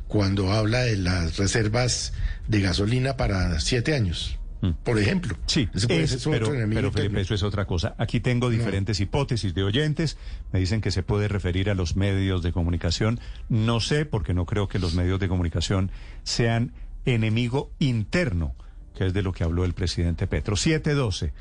cuando 0.06 0.52
habla 0.52 0.80
de 0.80 0.96
las 0.96 1.36
reservas 1.36 2.12
de 2.46 2.60
gasolina 2.60 3.16
para 3.16 3.60
siete 3.60 3.94
años. 3.94 4.34
Por 4.82 4.98
ejemplo. 4.98 5.36
Sí, 5.46 5.68
es- 5.72 5.86
pero, 5.86 6.46
otro 6.46 6.54
enemigo 6.54 6.74
pero 6.80 6.88
interno. 6.88 6.92
Felipe, 7.10 7.20
eso 7.20 7.34
es 7.34 7.44
otra 7.44 7.64
cosa. 7.66 7.94
Aquí 7.96 8.18
tengo 8.18 8.50
diferentes 8.50 8.98
hipótesis 8.98 9.54
de 9.54 9.62
oyentes. 9.62 10.16
Me 10.52 10.58
dicen 10.58 10.80
que 10.80 10.90
se 10.90 11.04
puede 11.04 11.28
referir 11.28 11.70
a 11.70 11.74
los 11.74 11.94
medios 11.94 12.42
de 12.42 12.50
comunicación. 12.50 13.20
No 13.48 13.78
sé, 13.78 14.04
porque 14.04 14.34
no 14.34 14.46
creo 14.46 14.66
que 14.66 14.80
los 14.80 14.94
medios 14.94 15.20
de 15.20 15.28
comunicación 15.28 15.92
sean 16.24 16.72
enemigo 17.04 17.70
interno, 17.78 18.56
que 18.96 19.06
es 19.06 19.12
de 19.14 19.22
lo 19.22 19.32
que 19.32 19.44
habló 19.44 19.64
el 19.64 19.74
presidente 19.74 20.26
Petro. 20.26 20.56
712. 20.56 21.32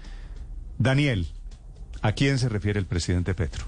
Daniel, 0.77 1.27
¿a 2.01 2.12
quién 2.13 2.39
se 2.39 2.50
refiere 2.50 2.80
el 2.80 2.86
presidente 2.86 3.34
Petro? 3.34 3.66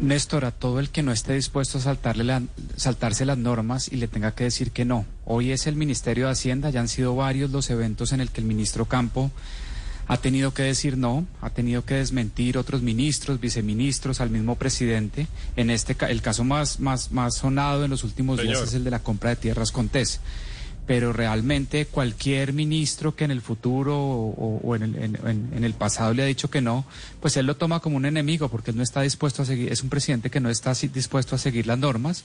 Néstor, 0.00 0.44
a 0.44 0.52
todo 0.52 0.78
el 0.78 0.90
que 0.90 1.02
no 1.02 1.10
esté 1.10 1.32
dispuesto 1.34 1.78
a 1.78 1.80
saltarle 1.80 2.22
la- 2.22 2.42
saltarse 2.76 3.24
las 3.24 3.36
normas 3.36 3.90
y 3.90 3.96
le 3.96 4.06
tenga 4.06 4.32
que 4.32 4.44
decir 4.44 4.70
que 4.70 4.84
no. 4.84 5.04
Hoy 5.24 5.50
es 5.50 5.66
el 5.66 5.74
Ministerio 5.74 6.26
de 6.26 6.32
Hacienda, 6.32 6.70
ya 6.70 6.78
han 6.80 6.88
sido 6.88 7.16
varios 7.16 7.50
los 7.50 7.68
eventos 7.70 8.12
en 8.12 8.20
el 8.20 8.30
que 8.30 8.40
el 8.40 8.46
ministro 8.46 8.84
Campo 8.84 9.32
ha 10.06 10.16
tenido 10.18 10.54
que 10.54 10.62
decir 10.62 10.96
no, 10.96 11.26
ha 11.42 11.50
tenido 11.50 11.84
que 11.84 11.94
desmentir 11.94 12.56
otros 12.58 12.80
ministros, 12.80 13.40
viceministros, 13.40 14.20
al 14.20 14.30
mismo 14.30 14.54
presidente. 14.54 15.26
En 15.56 15.68
este 15.68 15.96
ca- 15.96 16.08
el 16.10 16.22
caso 16.22 16.44
más, 16.44 16.78
más, 16.78 17.10
más 17.10 17.34
sonado 17.34 17.84
en 17.84 17.90
los 17.90 18.04
últimos 18.04 18.38
días 18.40 18.58
es 18.68 18.74
el 18.74 18.84
de 18.84 18.90
la 18.92 19.00
compra 19.02 19.30
de 19.30 19.36
tierras 19.36 19.72
con 19.72 19.88
TES. 19.88 20.20
Pero 20.88 21.12
realmente 21.12 21.84
cualquier 21.86 22.52
ministro 22.54 23.14
que 23.14 23.24
en 23.24 23.30
el 23.30 23.42
futuro 23.42 23.94
o, 23.96 24.74
en, 24.74 24.82
el, 24.82 24.96
en- 24.96 25.50
en- 25.54 25.62
el 25.64 25.74
pasado 25.74 26.14
le 26.14 26.22
ha 26.22 26.26
dicho 26.26 26.48
que 26.50 26.62
no, 26.62 26.86
pues 27.20 27.36
él 27.36 27.44
lo 27.46 27.56
toma 27.56 27.78
como 27.80 27.96
un 27.98 28.06
enemigo 28.06 28.48
porque 28.48 28.70
él 28.70 28.76
no 28.78 28.82
está 28.82 29.02
dispuesto 29.02 29.42
a 29.42 29.44
seguir, 29.44 29.70
es 29.70 29.82
un 29.82 29.90
presidente 29.90 30.30
que 30.30 30.40
no 30.40 30.48
está 30.48 30.72
dispuesto 30.72 31.36
a 31.36 31.38
seguir 31.38 31.66
las 31.66 31.78
normas 31.78 32.24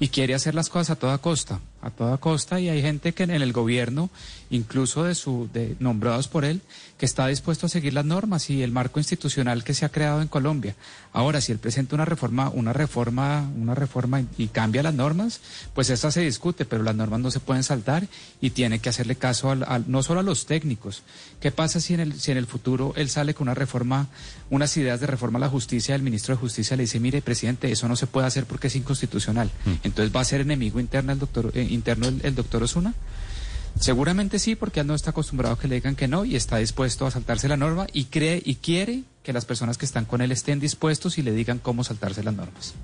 y 0.00 0.08
quiere 0.08 0.34
hacer 0.34 0.54
las 0.54 0.68
cosas 0.68 0.90
a 0.90 0.96
toda 0.96 1.18
costa, 1.18 1.60
a 1.80 1.90
toda 1.90 2.16
costa 2.18 2.58
y 2.60 2.68
hay 2.68 2.82
gente 2.82 3.12
que 3.12 3.22
en 3.24 3.30
el 3.30 3.52
gobierno, 3.52 4.10
incluso 4.50 5.04
de 5.04 5.14
su, 5.14 5.48
de, 5.52 5.76
nombrados 5.80 6.28
por 6.28 6.44
él, 6.44 6.60
que 6.98 7.06
está 7.06 7.26
dispuesto 7.26 7.66
a 7.66 7.68
seguir 7.68 7.92
las 7.94 8.04
normas 8.04 8.48
y 8.50 8.62
el 8.62 8.70
marco 8.72 9.00
institucional 9.00 9.64
que 9.64 9.74
se 9.74 9.84
ha 9.84 9.88
creado 9.90 10.22
en 10.22 10.28
Colombia. 10.28 10.74
Ahora, 11.12 11.40
si 11.40 11.50
él 11.52 11.58
presenta 11.58 11.94
una 11.96 12.04
reforma, 12.04 12.48
una 12.50 12.72
reforma, 12.72 13.48
una 13.56 13.74
reforma 13.74 14.22
y, 14.38 14.46
cambia 14.48 14.82
las 14.82 14.94
normas, 14.94 15.40
pues 15.74 15.90
esa 15.90 16.10
se 16.10 16.20
discute, 16.20 16.64
pero 16.64 16.82
las 16.82 16.94
normas 16.94 17.20
no 17.20 17.30
se 17.30 17.40
pueden 17.40 17.62
saltar 17.64 18.06
y 18.40 18.50
tiene 18.50 18.78
que 18.78 18.88
hacerle 18.88 19.16
caso 19.16 19.50
al- 19.50 19.64
al- 19.64 19.84
no 19.90 20.02
solo 20.02 20.20
a 20.20 20.22
los 20.22 20.46
técnicos. 20.46 21.02
¿Qué 21.40 21.50
pasa 21.50 21.80
si 21.80 21.94
en 21.94 22.00
el, 22.00 22.20
si 22.20 22.30
en 22.30 22.38
el 22.38 22.46
futuro 22.46 22.92
él 22.96 23.08
sale 23.08 23.34
con 23.34 23.46
una 23.48 23.54
reforma, 23.54 24.08
unas 24.50 24.76
ideas 24.76 25.00
de 25.00 25.06
reforma 25.06 25.38
a 25.38 25.40
la 25.40 25.48
justicia, 25.48 25.94
el 25.94 26.02
ministro 26.02 26.34
de 26.34 26.40
Justicia 26.40 26.76
le 26.76 26.84
dice, 26.84 27.00
mire, 27.00 27.20
presidente, 27.22 27.70
eso 27.72 27.88
no 27.88 27.96
se 27.96 28.06
puede 28.06 28.26
hacer 28.26 28.46
porque 28.46 28.68
es 28.68 28.76
inconstitucional. 28.76 29.50
Entonces 29.84 30.14
va 30.14 30.20
a 30.20 30.24
ser 30.24 30.40
enemigo 30.40 30.80
interno 30.80 31.12
el 31.12 31.18
doctor, 31.18 31.52
eh, 31.54 31.66
interno 31.70 32.06
el, 32.08 32.34
doctor 32.34 32.62
Osuna. 32.62 32.94
Seguramente 33.78 34.38
sí, 34.38 34.54
porque 34.54 34.80
él 34.80 34.86
no 34.86 34.94
está 34.94 35.10
acostumbrado 35.10 35.54
a 35.54 35.58
que 35.58 35.66
le 35.66 35.76
digan 35.76 35.96
que 35.96 36.08
no 36.08 36.24
y 36.24 36.36
está 36.36 36.58
dispuesto 36.58 37.06
a 37.06 37.10
saltarse 37.10 37.48
la 37.48 37.56
norma 37.56 37.86
y 37.92 38.04
cree 38.04 38.42
y 38.44 38.56
quiere 38.56 39.04
que 39.22 39.32
las 39.32 39.44
personas 39.44 39.78
que 39.78 39.86
están 39.86 40.04
con 40.04 40.20
él 40.20 40.30
estén 40.30 40.60
dispuestos 40.60 41.18
y 41.18 41.22
le 41.22 41.32
digan 41.32 41.58
cómo 41.58 41.82
saltarse 41.82 42.22
las 42.22 42.34
normas. 42.34 42.74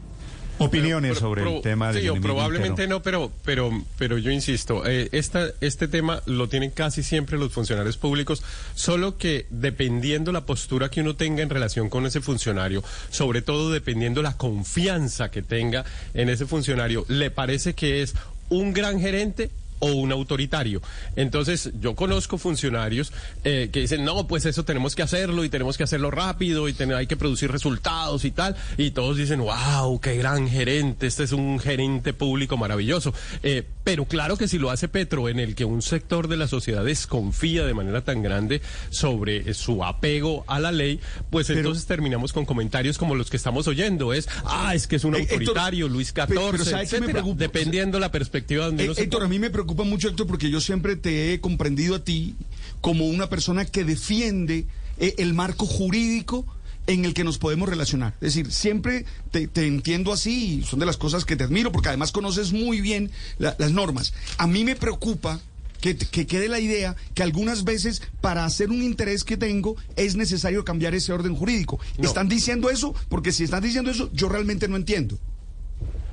Opiniones 0.59 1.19
sobre 1.19 1.57
el 1.57 1.63
tema 1.63 1.93
del 1.93 2.03
sí, 2.03 2.21
probablemente 2.21 2.83
interno. 2.83 2.97
no, 2.97 3.03
pero, 3.03 3.31
pero, 3.45 3.85
pero 3.97 4.19
yo 4.19 4.31
insisto, 4.31 4.87
eh, 4.87 5.09
esta, 5.13 5.49
este 5.61 5.89
tema 5.89 6.23
lo 6.27 6.49
tienen 6.49 6.71
casi 6.71 7.03
siempre 7.03 7.39
los 7.39 7.53
funcionarios 7.53 7.97
públicos, 7.97 8.43
solo 8.75 9.17
que 9.19 9.47
dependiendo 9.51 10.33
la 10.33 10.47
postura 10.47 10.91
que 10.91 11.01
uno 11.01 11.17
tenga 11.17 11.43
en 11.43 11.51
relación 11.51 11.89
con 11.89 12.07
ese 12.07 12.21
funcionario, 12.21 12.83
sobre 13.11 13.43
todo 13.43 13.71
dependiendo 13.71 14.23
la 14.23 14.37
confianza 14.37 15.31
que 15.31 15.43
tenga 15.43 15.85
en 16.15 16.29
ese 16.29 16.47
funcionario, 16.47 17.05
le 17.09 17.31
parece 17.31 17.75
que 17.75 18.03
es 18.03 18.15
un 18.49 18.73
gran 18.73 19.01
gerente 19.01 19.51
o 19.81 19.93
un 19.93 20.13
autoritario. 20.13 20.83
Entonces, 21.17 21.71
yo 21.81 21.95
conozco 21.95 22.39
funcionarios 22.39 23.13
eh, 23.45 23.71
que 23.73 23.81
dicen, 23.81 24.05
no, 24.05 24.27
pues 24.27 24.45
eso 24.47 24.65
tenemos 24.65 24.95
que 24.95 25.03
hacerlo 25.03 25.45
y 25.45 25.49
tenemos 25.49 25.77
que 25.77 25.85
hacerlo 25.85 26.11
rápido 26.11 26.69
y 26.69 26.73
ten- 26.73 26.93
hay 26.93 27.07
que 27.07 27.17
producir 27.17 27.51
resultados 27.51 28.25
y 28.25 28.31
tal. 28.31 28.57
Y 28.77 28.91
todos 28.93 29.17
dicen, 29.17 29.41
wow, 29.41 30.01
qué 30.01 30.17
gran 30.17 30.49
gerente, 30.49 31.07
este 31.07 31.25
es 31.25 31.33
un 31.33 31.59
gerente 31.59 32.13
público 32.13 32.57
maravilloso. 32.57 33.13
Eh, 33.43 33.65
pero 33.85 34.05
claro 34.05 34.37
que 34.37 34.49
si 34.49 34.59
lo 34.59 34.71
hace 34.71 34.89
Petro, 34.89 35.29
en 35.29 35.39
el 35.41 35.55
que 35.55 35.65
un 35.65 35.83
sector 35.83 36.29
de 36.29 36.37
la 36.37 36.47
sociedad 36.49 36.85
desconfía 36.85 37.65
de 37.65 37.75
manera 37.75 38.03
tan 38.05 38.23
grande 38.23 38.61
sobre 38.91 39.55
su 39.55 39.85
apego 39.85 40.45
a 40.47 40.59
la 40.61 40.73
ley, 40.73 41.01
pues 41.31 41.49
entonces 41.51 41.87
terminamos 41.87 42.33
con 42.33 42.45
comentarios 42.45 42.99
como 42.99 43.15
los 43.15 43.31
que 43.31 43.37
estamos 43.37 43.67
oyendo. 43.67 44.13
Es, 44.13 44.29
ah, 44.45 44.75
es 44.75 44.87
que 44.87 44.97
es 44.97 45.05
un 45.05 45.15
Eh, 45.15 45.21
Héctor, 45.23 45.39
autoritario, 45.41 45.89
Luis 45.89 46.13
pero- 46.13 46.27
XIV, 46.27 46.51
pero 46.51 46.65
¿sabe 46.65 46.71
qué 46.71 46.77
me 46.77 46.83
etcétera, 47.07 47.13
preocupa? 47.13 47.39
dependiendo 47.39 47.99
la 47.99 48.11
perspectiva 48.11 48.67
donde 48.67 48.85
uno 48.85 48.95
se 48.95 49.03
Héctor, 49.03 49.23
a 49.25 49.29
mí 49.29 49.39
me 49.39 49.51
preocupa 49.51 49.68
mucho, 49.75 50.09
Héctor, 50.09 50.27
porque 50.27 50.51
yo 50.51 50.61
siempre 50.61 50.97
te 50.97 51.33
he 51.33 51.41
comprendido 51.41 51.95
a 51.97 52.05
ti 52.05 52.35
como 52.81 53.07
una 53.07 53.29
persona 53.29 53.65
que 53.65 53.85
defiende 53.85 54.67
eh, 54.99 55.15
el 55.19 55.35
marco 55.35 55.67
jurídico 55.67 56.45
en 56.87 57.05
el 57.05 57.13
que 57.13 57.23
nos 57.25 57.37
podemos 57.39 57.69
relacionar. 57.69 58.15
Es 58.21 58.35
decir, 58.35 58.51
siempre 58.51 59.05
te, 59.31 59.47
te 59.47 59.67
entiendo 59.67 60.13
así 60.13 60.61
y 60.61 60.63
son 60.65 60.79
de 60.79 60.87
las 60.87 60.97
cosas 60.97 61.25
que 61.25 61.37
te 61.37 61.45
admiro 61.45 61.71
porque 61.71 61.89
además 61.89 62.13
conoces 62.13 62.53
muy 62.53 62.81
bien 62.81 63.11
la- 63.39 63.55
las 63.59 63.73
normas. 63.73 64.15
A 64.39 64.47
mí 64.47 64.65
me 64.65 64.75
preocupa 64.75 65.41
que, 65.83 65.97
que 65.97 66.27
quede 66.27 66.49
la 66.49 66.59
idea 66.61 66.97
que 67.15 67.23
algunas 67.23 67.63
veces 67.65 68.03
para 68.21 68.45
hacer 68.47 68.71
un 68.71 68.83
interés 68.83 69.23
que 69.23 69.37
tengo 69.37 69.77
es 69.97 70.17
necesario 70.17 70.65
cambiar 70.65 70.95
ese 70.95 71.13
orden 71.13 71.37
jurídico. 71.37 71.79
¿Están 72.09 72.29
diciendo 72.29 72.71
eso? 72.71 72.95
Porque 73.09 73.33
si 73.33 73.45
están 73.45 73.63
diciendo 73.63 73.91
eso, 73.91 74.11
yo 74.13 74.29
realmente 74.29 74.67
no 74.67 74.77
entiendo. 74.77 75.19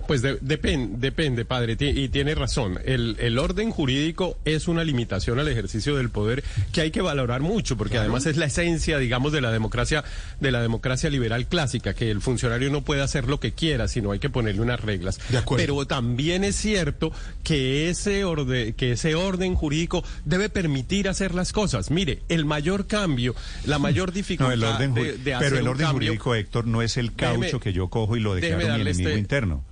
Pues 0.07 0.21
de- 0.21 0.39
depen- 0.41 0.97
depende, 0.97 1.45
padre, 1.45 1.75
y 1.79 2.09
tiene 2.09 2.35
razón. 2.35 2.79
El, 2.85 3.15
el 3.19 3.39
orden 3.39 3.71
jurídico 3.71 4.37
es 4.45 4.67
una 4.67 4.83
limitación 4.83 5.39
al 5.39 5.47
ejercicio 5.47 5.95
del 5.95 6.09
poder 6.09 6.43
que 6.71 6.81
hay 6.81 6.91
que 6.91 7.01
valorar 7.01 7.41
mucho, 7.41 7.75
porque 7.77 7.97
además 7.97 8.25
es 8.25 8.37
la 8.37 8.45
esencia, 8.45 8.97
digamos, 8.97 9.31
de 9.31 9.41
la 9.41 9.51
democracia, 9.51 10.03
de 10.39 10.51
la 10.51 10.61
democracia 10.61 11.09
liberal 11.09 11.47
clásica, 11.47 11.93
que 11.93 12.11
el 12.11 12.21
funcionario 12.21 12.69
no 12.69 12.81
puede 12.83 13.01
hacer 13.01 13.27
lo 13.27 13.39
que 13.39 13.53
quiera, 13.53 13.87
sino 13.87 14.11
hay 14.11 14.19
que 14.19 14.29
ponerle 14.29 14.61
unas 14.61 14.79
reglas. 14.79 15.19
Pero 15.57 15.85
también 15.85 16.43
es 16.43 16.55
cierto 16.55 17.11
que 17.43 17.89
ese 17.89 18.23
orden, 18.25 18.73
que 18.73 18.91
ese 18.93 19.15
orden 19.15 19.55
jurídico 19.55 20.03
debe 20.25 20.49
permitir 20.49 21.09
hacer 21.09 21.33
las 21.33 21.51
cosas. 21.51 21.91
Mire, 21.91 22.19
el 22.29 22.45
mayor 22.45 22.87
cambio, 22.87 23.35
la 23.65 23.79
mayor 23.79 24.09
No, 24.09 24.13
dificultad 24.15 24.53
el 24.53 24.63
orden 24.63 24.93
de, 24.93 25.17
de 25.17 25.33
hacer 25.33 25.47
pero 25.49 25.57
el 25.57 25.63
un 25.63 25.69
orden 25.69 25.85
cambio- 25.87 26.07
jurídico, 26.09 26.35
Héctor, 26.35 26.67
no 26.67 26.81
es 26.81 26.97
el 26.97 27.13
caucho 27.13 27.39
Déjeme- 27.41 27.59
que 27.59 27.73
yo 27.73 27.87
cojo 27.89 28.15
y 28.15 28.19
lo 28.19 28.35
declaro 28.35 28.57
mi 28.57 28.81
enemigo 28.81 29.09
este- 29.09 29.17
interno. 29.19 29.63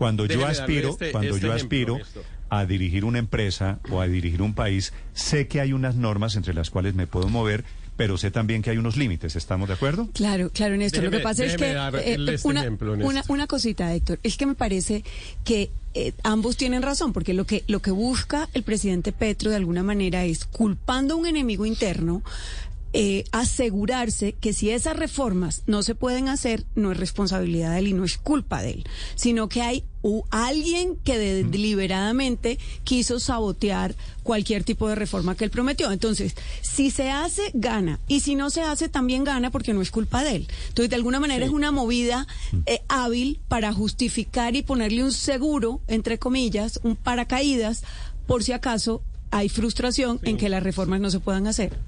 Cuando 0.00 0.24
yo 0.24 0.38
déjeme 0.38 0.50
aspiro, 0.52 0.88
este- 0.90 1.12
cuando 1.12 1.34
este 1.36 1.46
yo 1.46 1.54
ejemplo, 1.54 1.96
aspiro, 1.96 2.24
a 2.48 2.64
dirigir 2.64 3.04
una 3.04 3.18
empresa 3.18 3.80
o 3.90 4.00
a 4.00 4.06
dirigir 4.08 4.40
un 4.40 4.54
país, 4.54 4.94
sé 5.12 5.46
que 5.46 5.60
hay 5.60 5.74
unas 5.74 5.94
normas 5.94 6.36
entre 6.36 6.54
las 6.54 6.70
cuales 6.70 6.94
me 6.94 7.06
puedo 7.06 7.28
mover, 7.28 7.64
pero 7.98 8.16
sé 8.16 8.30
también 8.30 8.62
que 8.62 8.70
hay 8.70 8.78
unos 8.78 8.96
límites. 8.96 9.36
¿Estamos 9.36 9.68
de 9.68 9.74
acuerdo? 9.74 10.08
Claro, 10.14 10.48
claro, 10.54 10.74
Néstor. 10.78 11.04
Lo 11.04 11.10
que 11.10 11.18
Déjeme- 11.18 11.22
pasa 11.22 11.44
es 11.44 11.56
que 11.58 11.66
déjeme 11.66 11.98
eh, 11.98 12.34
este 12.34 12.48
una, 12.48 12.60
ejemplo, 12.62 12.94
una, 12.94 13.22
una 13.28 13.46
cosita, 13.46 13.94
Héctor, 13.94 14.18
es 14.22 14.38
que 14.38 14.46
me 14.46 14.54
parece 14.54 15.04
que 15.44 15.70
eh, 15.92 16.14
ambos 16.22 16.56
tienen 16.56 16.80
razón, 16.82 17.12
porque 17.12 17.34
lo 17.34 17.44
que 17.44 17.62
lo 17.66 17.80
que 17.82 17.90
busca 17.90 18.48
el 18.54 18.62
presidente 18.62 19.12
Petro 19.12 19.50
de 19.50 19.56
alguna 19.56 19.82
manera 19.82 20.24
es 20.24 20.46
culpando 20.46 21.12
a 21.12 21.16
un 21.18 21.26
enemigo 21.26 21.66
interno. 21.66 22.22
Eh, 22.92 23.24
asegurarse 23.32 24.32
que 24.32 24.52
si 24.52 24.70
esas 24.70 24.96
reformas 24.96 25.62
no 25.66 25.82
se 25.82 25.94
pueden 25.94 26.28
hacer, 26.28 26.64
no 26.74 26.90
es 26.92 26.98
responsabilidad 26.98 27.72
de 27.72 27.78
él 27.80 27.88
y 27.88 27.92
no 27.92 28.04
es 28.04 28.18
culpa 28.18 28.62
de 28.62 28.70
él, 28.70 28.84
sino 29.14 29.48
que 29.48 29.62
hay 29.62 29.84
u- 30.02 30.24
alguien 30.30 30.96
que 31.04 31.16
de- 31.18 31.44
deliberadamente 31.44 32.58
quiso 32.84 33.20
sabotear 33.20 33.94
cualquier 34.22 34.64
tipo 34.64 34.88
de 34.88 34.94
reforma 34.96 35.36
que 35.36 35.44
él 35.44 35.50
prometió. 35.50 35.90
Entonces, 35.92 36.34
si 36.62 36.90
se 36.90 37.10
hace, 37.10 37.42
gana. 37.54 38.00
Y 38.08 38.20
si 38.20 38.34
no 38.34 38.50
se 38.50 38.62
hace, 38.62 38.88
también 38.88 39.24
gana 39.24 39.50
porque 39.50 39.72
no 39.72 39.82
es 39.82 39.90
culpa 39.90 40.22
de 40.24 40.36
él. 40.36 40.48
Entonces, 40.68 40.90
de 40.90 40.96
alguna 40.96 41.20
manera 41.20 41.44
es 41.44 41.50
una 41.52 41.70
movida 41.72 42.26
eh, 42.66 42.80
hábil 42.88 43.40
para 43.48 43.72
justificar 43.72 44.56
y 44.56 44.62
ponerle 44.62 45.04
un 45.04 45.12
seguro, 45.12 45.80
entre 45.88 46.18
comillas, 46.18 46.80
un 46.82 46.96
paracaídas, 46.96 47.82
por 48.26 48.42
si 48.42 48.52
acaso 48.52 49.02
hay 49.30 49.48
frustración 49.48 50.18
en 50.22 50.36
que 50.36 50.48
las 50.48 50.62
reformas 50.62 51.00
no 51.00 51.10
se 51.10 51.20
puedan 51.20 51.46
hacer. 51.46 51.78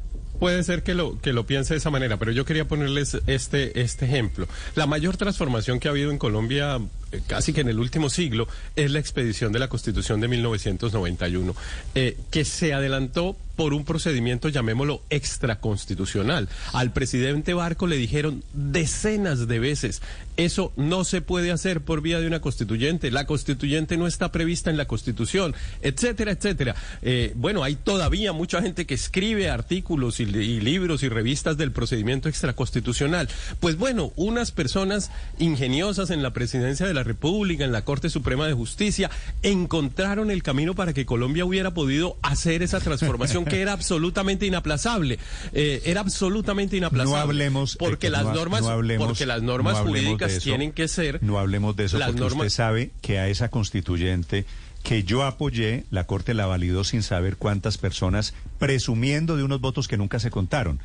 Puede 0.42 0.64
ser 0.64 0.82
que 0.82 0.94
lo, 0.94 1.20
que 1.20 1.32
lo 1.32 1.46
piense 1.46 1.74
de 1.74 1.78
esa 1.78 1.90
manera, 1.90 2.16
pero 2.16 2.32
yo 2.32 2.44
quería 2.44 2.66
ponerles 2.66 3.16
este, 3.28 3.80
este 3.80 4.06
ejemplo. 4.06 4.48
La 4.74 4.88
mayor 4.88 5.16
transformación 5.16 5.78
que 5.78 5.86
ha 5.86 5.92
habido 5.92 6.10
en 6.10 6.18
Colombia, 6.18 6.80
casi 7.26 7.52
que 7.52 7.60
en 7.60 7.68
el 7.68 7.78
último 7.78 8.10
siglo, 8.10 8.48
es 8.76 8.90
la 8.90 8.98
expedición 8.98 9.52
de 9.52 9.58
la 9.58 9.68
Constitución 9.68 10.20
de 10.20 10.28
1991, 10.28 11.54
eh, 11.94 12.16
que 12.30 12.44
se 12.44 12.72
adelantó 12.72 13.36
por 13.56 13.74
un 13.74 13.84
procedimiento, 13.84 14.48
llamémoslo, 14.48 15.02
extraconstitucional. 15.10 16.48
Al 16.72 16.92
presidente 16.92 17.54
Barco 17.54 17.86
le 17.86 17.96
dijeron 17.96 18.42
decenas 18.54 19.46
de 19.46 19.58
veces, 19.58 20.02
eso 20.36 20.72
no 20.76 21.04
se 21.04 21.20
puede 21.20 21.52
hacer 21.52 21.82
por 21.82 22.00
vía 22.00 22.18
de 22.18 22.26
una 22.26 22.40
constituyente, 22.40 23.10
la 23.10 23.26
constituyente 23.26 23.96
no 23.96 24.06
está 24.06 24.32
prevista 24.32 24.70
en 24.70 24.78
la 24.78 24.86
constitución, 24.86 25.54
etcétera, 25.82 26.32
etcétera. 26.32 26.74
Eh, 27.02 27.32
bueno, 27.36 27.62
hay 27.62 27.76
todavía 27.76 28.32
mucha 28.32 28.62
gente 28.62 28.86
que 28.86 28.94
escribe 28.94 29.50
artículos 29.50 30.20
y, 30.20 30.22
y 30.24 30.60
libros 30.60 31.02
y 31.02 31.08
revistas 31.08 31.58
del 31.58 31.72
procedimiento 31.72 32.28
extraconstitucional. 32.28 33.28
Pues 33.60 33.76
bueno, 33.76 34.12
unas 34.16 34.50
personas 34.50 35.10
ingeniosas 35.38 36.10
en 36.10 36.22
la 36.22 36.32
presidencia 36.32 36.86
de 36.86 36.94
la 36.94 37.01
República, 37.02 37.64
en 37.64 37.72
la 37.72 37.84
Corte 37.84 38.08
Suprema 38.10 38.46
de 38.46 38.52
Justicia, 38.54 39.10
encontraron 39.42 40.30
el 40.30 40.42
camino 40.42 40.74
para 40.74 40.92
que 40.92 41.04
Colombia 41.06 41.44
hubiera 41.44 41.72
podido 41.74 42.16
hacer 42.22 42.62
esa 42.62 42.80
transformación 42.80 43.44
que 43.44 43.60
era 43.60 43.72
absolutamente 43.72 44.46
inaplazable. 44.46 45.18
Eh, 45.52 45.82
era 45.84 46.00
absolutamente 46.00 46.76
inaplazable. 46.76 47.14
No 47.16 47.20
hablemos, 47.22 47.76
porque 47.76 48.10
las 48.10 48.24
no 48.24 48.34
normas, 48.34 48.62
no 48.62 48.68
hablemos- 48.68 49.06
porque 49.08 49.26
las 49.26 49.42
normas 49.42 49.78
jurídicas 49.78 50.38
tienen 50.38 50.72
que 50.72 50.88
ser 50.88 51.22
No 51.22 51.38
hablemos 51.38 51.76
de 51.76 51.84
eso 51.84 51.98
las 51.98 52.08
porque 52.08 52.20
normas- 52.22 52.46
usted 52.46 52.56
sabe 52.56 52.90
que 53.02 53.18
a 53.18 53.28
esa 53.28 53.48
constituyente 53.50 54.44
que 54.82 55.04
yo 55.04 55.22
apoyé, 55.24 55.84
la 55.90 56.06
Corte 56.06 56.34
la 56.34 56.46
validó 56.46 56.82
sin 56.82 57.02
saber 57.02 57.36
cuántas 57.36 57.78
personas, 57.78 58.34
presumiendo 58.58 59.36
de 59.36 59.44
unos 59.44 59.60
votos 59.60 59.86
que 59.86 59.96
nunca 59.96 60.18
se 60.18 60.30
contaron. 60.30 60.80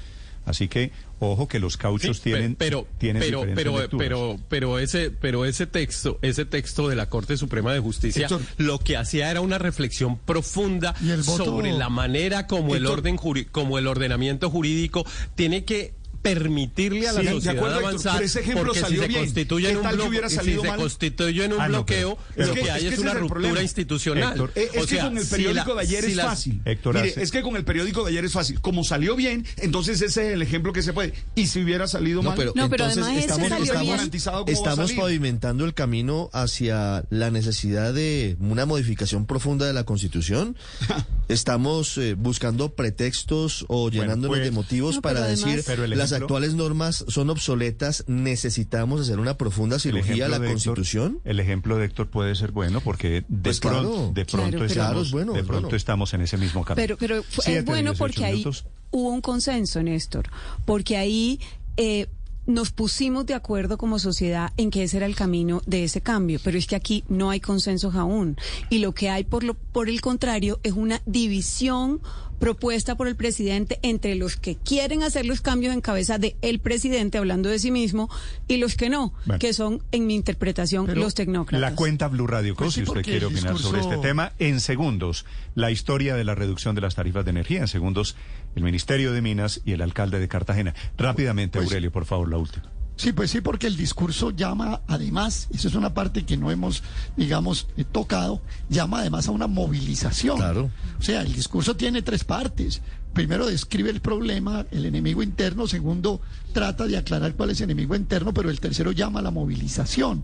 Así 0.48 0.68
que, 0.70 0.92
ojo 1.20 1.48
que 1.48 1.60
los 1.60 1.76
cauchos 1.78 2.18
Sí, 2.18 2.24
tienen, 2.24 2.56
pero 2.56 2.88
tienen 3.00 3.22
pero 3.22 3.40
diferentes 3.42 3.64
pero 3.64 3.78
lecturas. 3.82 4.08
pero 4.08 4.40
pero 4.50 4.80
ese 4.80 5.12
pero 5.12 5.44
ese 5.46 5.68
texto 5.68 6.18
ese 6.22 6.46
texto 6.46 6.88
de 6.88 6.96
la 6.96 7.10
Corte 7.10 7.36
Suprema 7.38 7.74
de 7.74 7.80
Justicia 7.80 8.24
Héctor. 8.28 8.42
lo 8.58 8.80
que 8.80 8.96
hacía 8.98 9.30
era 9.30 9.42
una 9.42 9.58
reflexión 9.58 10.18
profunda 10.18 10.96
¿Y 11.02 11.10
el 11.12 11.24
voto- 11.24 11.44
sobre 11.44 11.74
la 11.74 11.90
manera 11.90 12.48
como 12.48 12.76
el 12.76 12.86
orden 12.86 13.18
juri- 13.18 13.46
como 13.52 13.78
el 13.78 13.88
ordenamiento 13.88 14.50
jurídico 14.50 15.06
tiene 15.36 15.66
que 15.66 15.94
permitirle 16.36 17.08
a 17.08 17.14
la 17.14 17.20
Sí, 17.22 17.26
de 17.28 17.32
sociedad 17.34 17.56
acuerdo, 17.58 17.76
Héctor, 17.76 17.90
avanzar 17.90 18.14
pero 18.14 18.26
ese 18.26 18.40
ejemplo 18.42 18.64
porque 18.66 18.80
si 18.80 18.84
salió 18.86 19.02
se 19.02 19.08
bien. 19.08 19.20
constituye 19.22 19.66
¿Qué 19.66 19.72
en 19.72 19.78
un 19.78 19.84
tal 19.84 19.92
que 19.92 19.96
bloque 19.96 20.10
hubiera 20.10 20.30
si 20.30 20.36
se 20.36 20.56
constituye 20.78 21.46
en 21.46 21.54
un 21.54 21.62
Ah, 21.62 21.68
no, 21.68 21.74
bloqueo 21.78 22.18
pero- 22.36 22.48
lo 22.48 22.54
Es 22.54 22.60
que 22.60 22.66
que- 22.66 22.72
hay 22.72 22.78
es 22.80 22.84
es, 22.84 22.90
que 22.90 22.94
ese 22.96 23.02
una 23.02 23.12
es 23.12 23.18
ruptura 23.20 23.42
problema. 23.42 23.62
institucional 23.62 24.32
Héctor, 24.32 24.52
Eh, 24.56 24.70
es 24.74 24.84
O 24.84 24.88
que 24.88 24.96
sea, 24.96 25.04
con 25.06 25.18
el 25.18 25.24
si 25.24 25.30
periódico 25.32 25.74
la- 25.74 25.82
de 25.82 25.88
ayer 25.88 26.04
si 26.04 26.10
es 26.12 26.16
las- 26.18 26.26
fácil. 26.26 26.62
Héctor, 26.66 26.96
Mire, 26.96 27.10
hace- 27.10 27.24
es 27.24 27.32
que 27.32 27.42
con 27.42 27.56
el 27.56 27.64
periódico 27.66 28.04
de 28.04 28.12
ayer 28.12 28.26
es 28.26 28.32
fácil. 28.34 28.60
Como 28.62 28.84
salió 28.84 29.16
bien, 29.16 29.46
entonces 29.58 30.02
ese 30.02 30.28
es 30.28 30.34
el 30.34 30.42
ejemplo 30.42 30.74
que 30.74 30.82
se 30.84 30.94
puede. 30.94 31.14
Y 31.36 31.48
si 31.48 31.62
hubiera 31.64 31.88
salido 31.88 32.22
No, 32.22 32.30
mal, 32.30 32.38
pero, 32.38 32.54
No, 32.56 32.70
pero 32.70 32.86
entonces 32.86 33.18
estamos, 33.20 33.48
estamos- 33.52 33.82
bien. 33.82 33.88
garantizado 33.98 34.46
cómo 34.46 34.48
va 34.48 34.52
a 34.52 34.54
estamos 34.72 34.90
salir. 34.90 35.02
pavimentando 35.02 35.66
el 35.66 35.74
camino 35.74 36.30
hacia 36.34 37.04
la 37.10 37.32
necesidad 37.32 37.94
de 37.94 38.36
una 38.40 38.66
modificación 38.66 39.26
profunda 39.26 39.66
de 39.66 39.74
la 39.74 39.84
Constitución. 39.84 40.56
Estamos 41.28 41.98
eh, 41.98 42.14
buscando 42.18 42.74
pretextos 42.74 43.66
o 43.68 43.90
llenándonos 43.90 44.38
pues- 44.38 44.44
de 44.44 44.52
motivos 44.52 44.96
No, 44.96 45.02
pero 45.02 45.16
para 45.16 45.26
además- 45.26 45.46
decir 45.46 45.64
Pero 45.66 45.84
el 45.84 45.90
las 45.92 46.12
ejemplo- 46.12 46.26
actuales 46.26 46.54
normas 46.56 47.04
son 47.08 47.30
obsoletas, 47.30 48.06
necesitamos 48.08 49.02
hacer 49.02 49.20
una 49.20 49.38
profunda 49.38 49.78
cirugía 49.80 50.12
a 50.12 50.16
ejemplo 50.16 50.28
la 50.30 50.36
Héctor- 50.38 50.52
Constitución. 50.52 51.20
el 51.26 51.40
ejemplo 51.40 51.78
de 51.78 51.86
Héctor 51.86 52.08
puede 52.10 52.34
ser 52.36 52.52
bueno 52.52 52.80
porque 52.82 53.26
de 53.28 53.42
Pues 53.44 53.60
pronto, 53.60 53.90
claro. 53.92 54.12
de 54.14 54.26
pronto 54.26 54.64
estamos, 54.66 54.74
Claro, 54.74 55.02
es 55.02 55.12
bueno, 55.12 55.34
de 55.34 55.40
es 55.42 55.46
pronto 55.46 55.62
bueno. 55.68 55.78
estamos 55.78 56.14
en 56.14 56.22
ese 56.22 56.38
mismo 56.38 56.64
camino. 56.64 56.76
Pero, 56.98 56.98
pero 56.98 57.18
es 57.20 57.66
bueno 57.66 57.92
18 57.92 57.98
porque 57.98 58.26
ahí 58.26 58.46
hubo 58.92 59.10
un 59.10 59.22
consenso, 59.22 59.84
Néstor, 59.84 60.30
porque 60.66 60.96
ahí 60.98 61.40
eh, 61.80 62.08
nos 62.48 62.72
pusimos 62.72 63.26
de 63.26 63.34
acuerdo 63.34 63.78
como 63.78 64.00
sociedad 64.00 64.52
en 64.58 64.72
que 64.72 64.84
ese 64.84 64.98
era 64.98 65.06
el 65.06 65.16
camino 65.16 65.62
de 65.66 65.84
ese 65.84 66.02
cambio, 66.02 66.40
pero 66.44 66.58
es 66.58 66.66
que 66.66 66.76
aquí 66.76 67.04
no 67.10 67.30
hay 67.30 67.40
consensos 67.40 67.96
aún. 67.96 68.38
Y 68.70 68.80
lo 68.80 68.94
que 68.94 69.10
hay 69.10 69.26
por 69.26 69.44
lo 69.44 69.54
por 69.54 69.90
el 69.90 70.02
contrario 70.02 70.60
es 70.64 70.74
una 70.74 71.02
división 71.06 72.02
propuesta 72.40 72.96
por 72.96 73.08
el 73.08 73.16
presidente 73.16 73.80
entre 73.82 74.16
los 74.16 74.38
que 74.38 74.56
quieren 74.56 75.04
hacer 75.04 75.26
los 75.26 75.42
cambios 75.42 75.74
en 75.74 75.82
cabeza 75.82 76.18
de 76.18 76.36
el 76.42 76.60
presidente 76.60 77.18
hablando 77.18 77.50
de 77.50 77.60
sí 77.60 77.72
mismo 77.72 78.10
y 78.48 78.58
los 78.58 78.76
que 78.76 78.90
no, 78.90 79.14
Bueno. 79.26 79.40
que 79.40 79.54
son 79.54 79.82
en 79.92 80.06
mi 80.08 80.16
interpretación 80.16 80.86
Pero 80.86 81.02
los 81.02 81.16
tecnócratas. 81.16 81.60
La 81.60 81.76
cuenta 81.76 82.08
Blue 82.08 82.28
Radio 82.28 82.56
Co, 82.56 82.66
Pues 82.66 82.74
sí, 82.76 82.82
si 82.84 82.88
usted 82.90 83.02
quiere 83.04 83.26
opinar 83.26 83.58
sobre 83.58 83.82
este 83.82 83.98
tema, 83.98 84.34
en 84.40 84.60
segundos, 84.60 85.26
la 85.56 85.72
historia 85.72 86.16
de 86.16 86.24
la 86.24 86.36
reducción 86.36 86.76
de 86.76 86.82
las 86.82 86.96
tarifas 86.96 87.26
de 87.26 87.32
energía, 87.32 87.60
en 87.62 87.68
segundos, 87.68 88.16
el 88.56 88.64
Ministerio 88.64 89.12
de 89.12 89.22
Minas 89.22 89.62
y 89.66 89.72
el 89.74 89.82
alcalde 89.82 90.20
de 90.20 90.28
Cartagena. 90.28 90.74
Rápidamente, 90.98 91.58
Pues- 91.60 91.68
Aurelio, 91.70 91.92
por 91.92 92.06
favor, 92.06 92.30
la 92.30 92.38
última. 92.38 92.72
Sí, 92.98 93.14
pues 93.14 93.30
sí, 93.30 93.42
porque 93.42 93.68
el 93.68 93.78
discurso 93.78 94.32
llama 94.32 94.82
además, 94.88 95.48
eso 95.54 95.68
es 95.68 95.76
una 95.76 95.94
parte 95.94 96.26
que 96.26 96.36
no 96.36 96.50
hemos, 96.50 96.82
digamos, 97.16 97.68
eh, 97.78 97.84
tocado, 97.84 98.42
llama 98.70 99.00
además 99.02 99.28
a 99.28 99.32
una 99.32 99.46
movilización. 99.46 100.38
Claro. 100.38 100.72
O 101.00 101.04
sea, 101.04 101.22
el 101.22 101.32
discurso 101.32 101.76
tiene 101.76 102.02
tres 102.02 102.24
partes. 102.24 102.82
Primero 103.14 103.46
describe 103.46 103.92
el 103.92 104.02
problema, 104.02 104.66
el 104.72 104.86
enemigo 104.86 105.22
interno. 105.22 105.68
Segundo, 105.68 106.22
trata 106.54 106.88
de 106.88 106.98
aclarar 106.98 107.36
cuál 107.36 107.52
es 107.52 107.62
el 107.62 107.66
enemigo 107.66 107.96
interno, 107.96 108.34
pero 108.34 108.50
el 108.50 108.60
tercero 108.60 108.92
llama 108.92 109.20
a 109.20 109.24
la 109.24 109.32
movilización. 109.32 110.24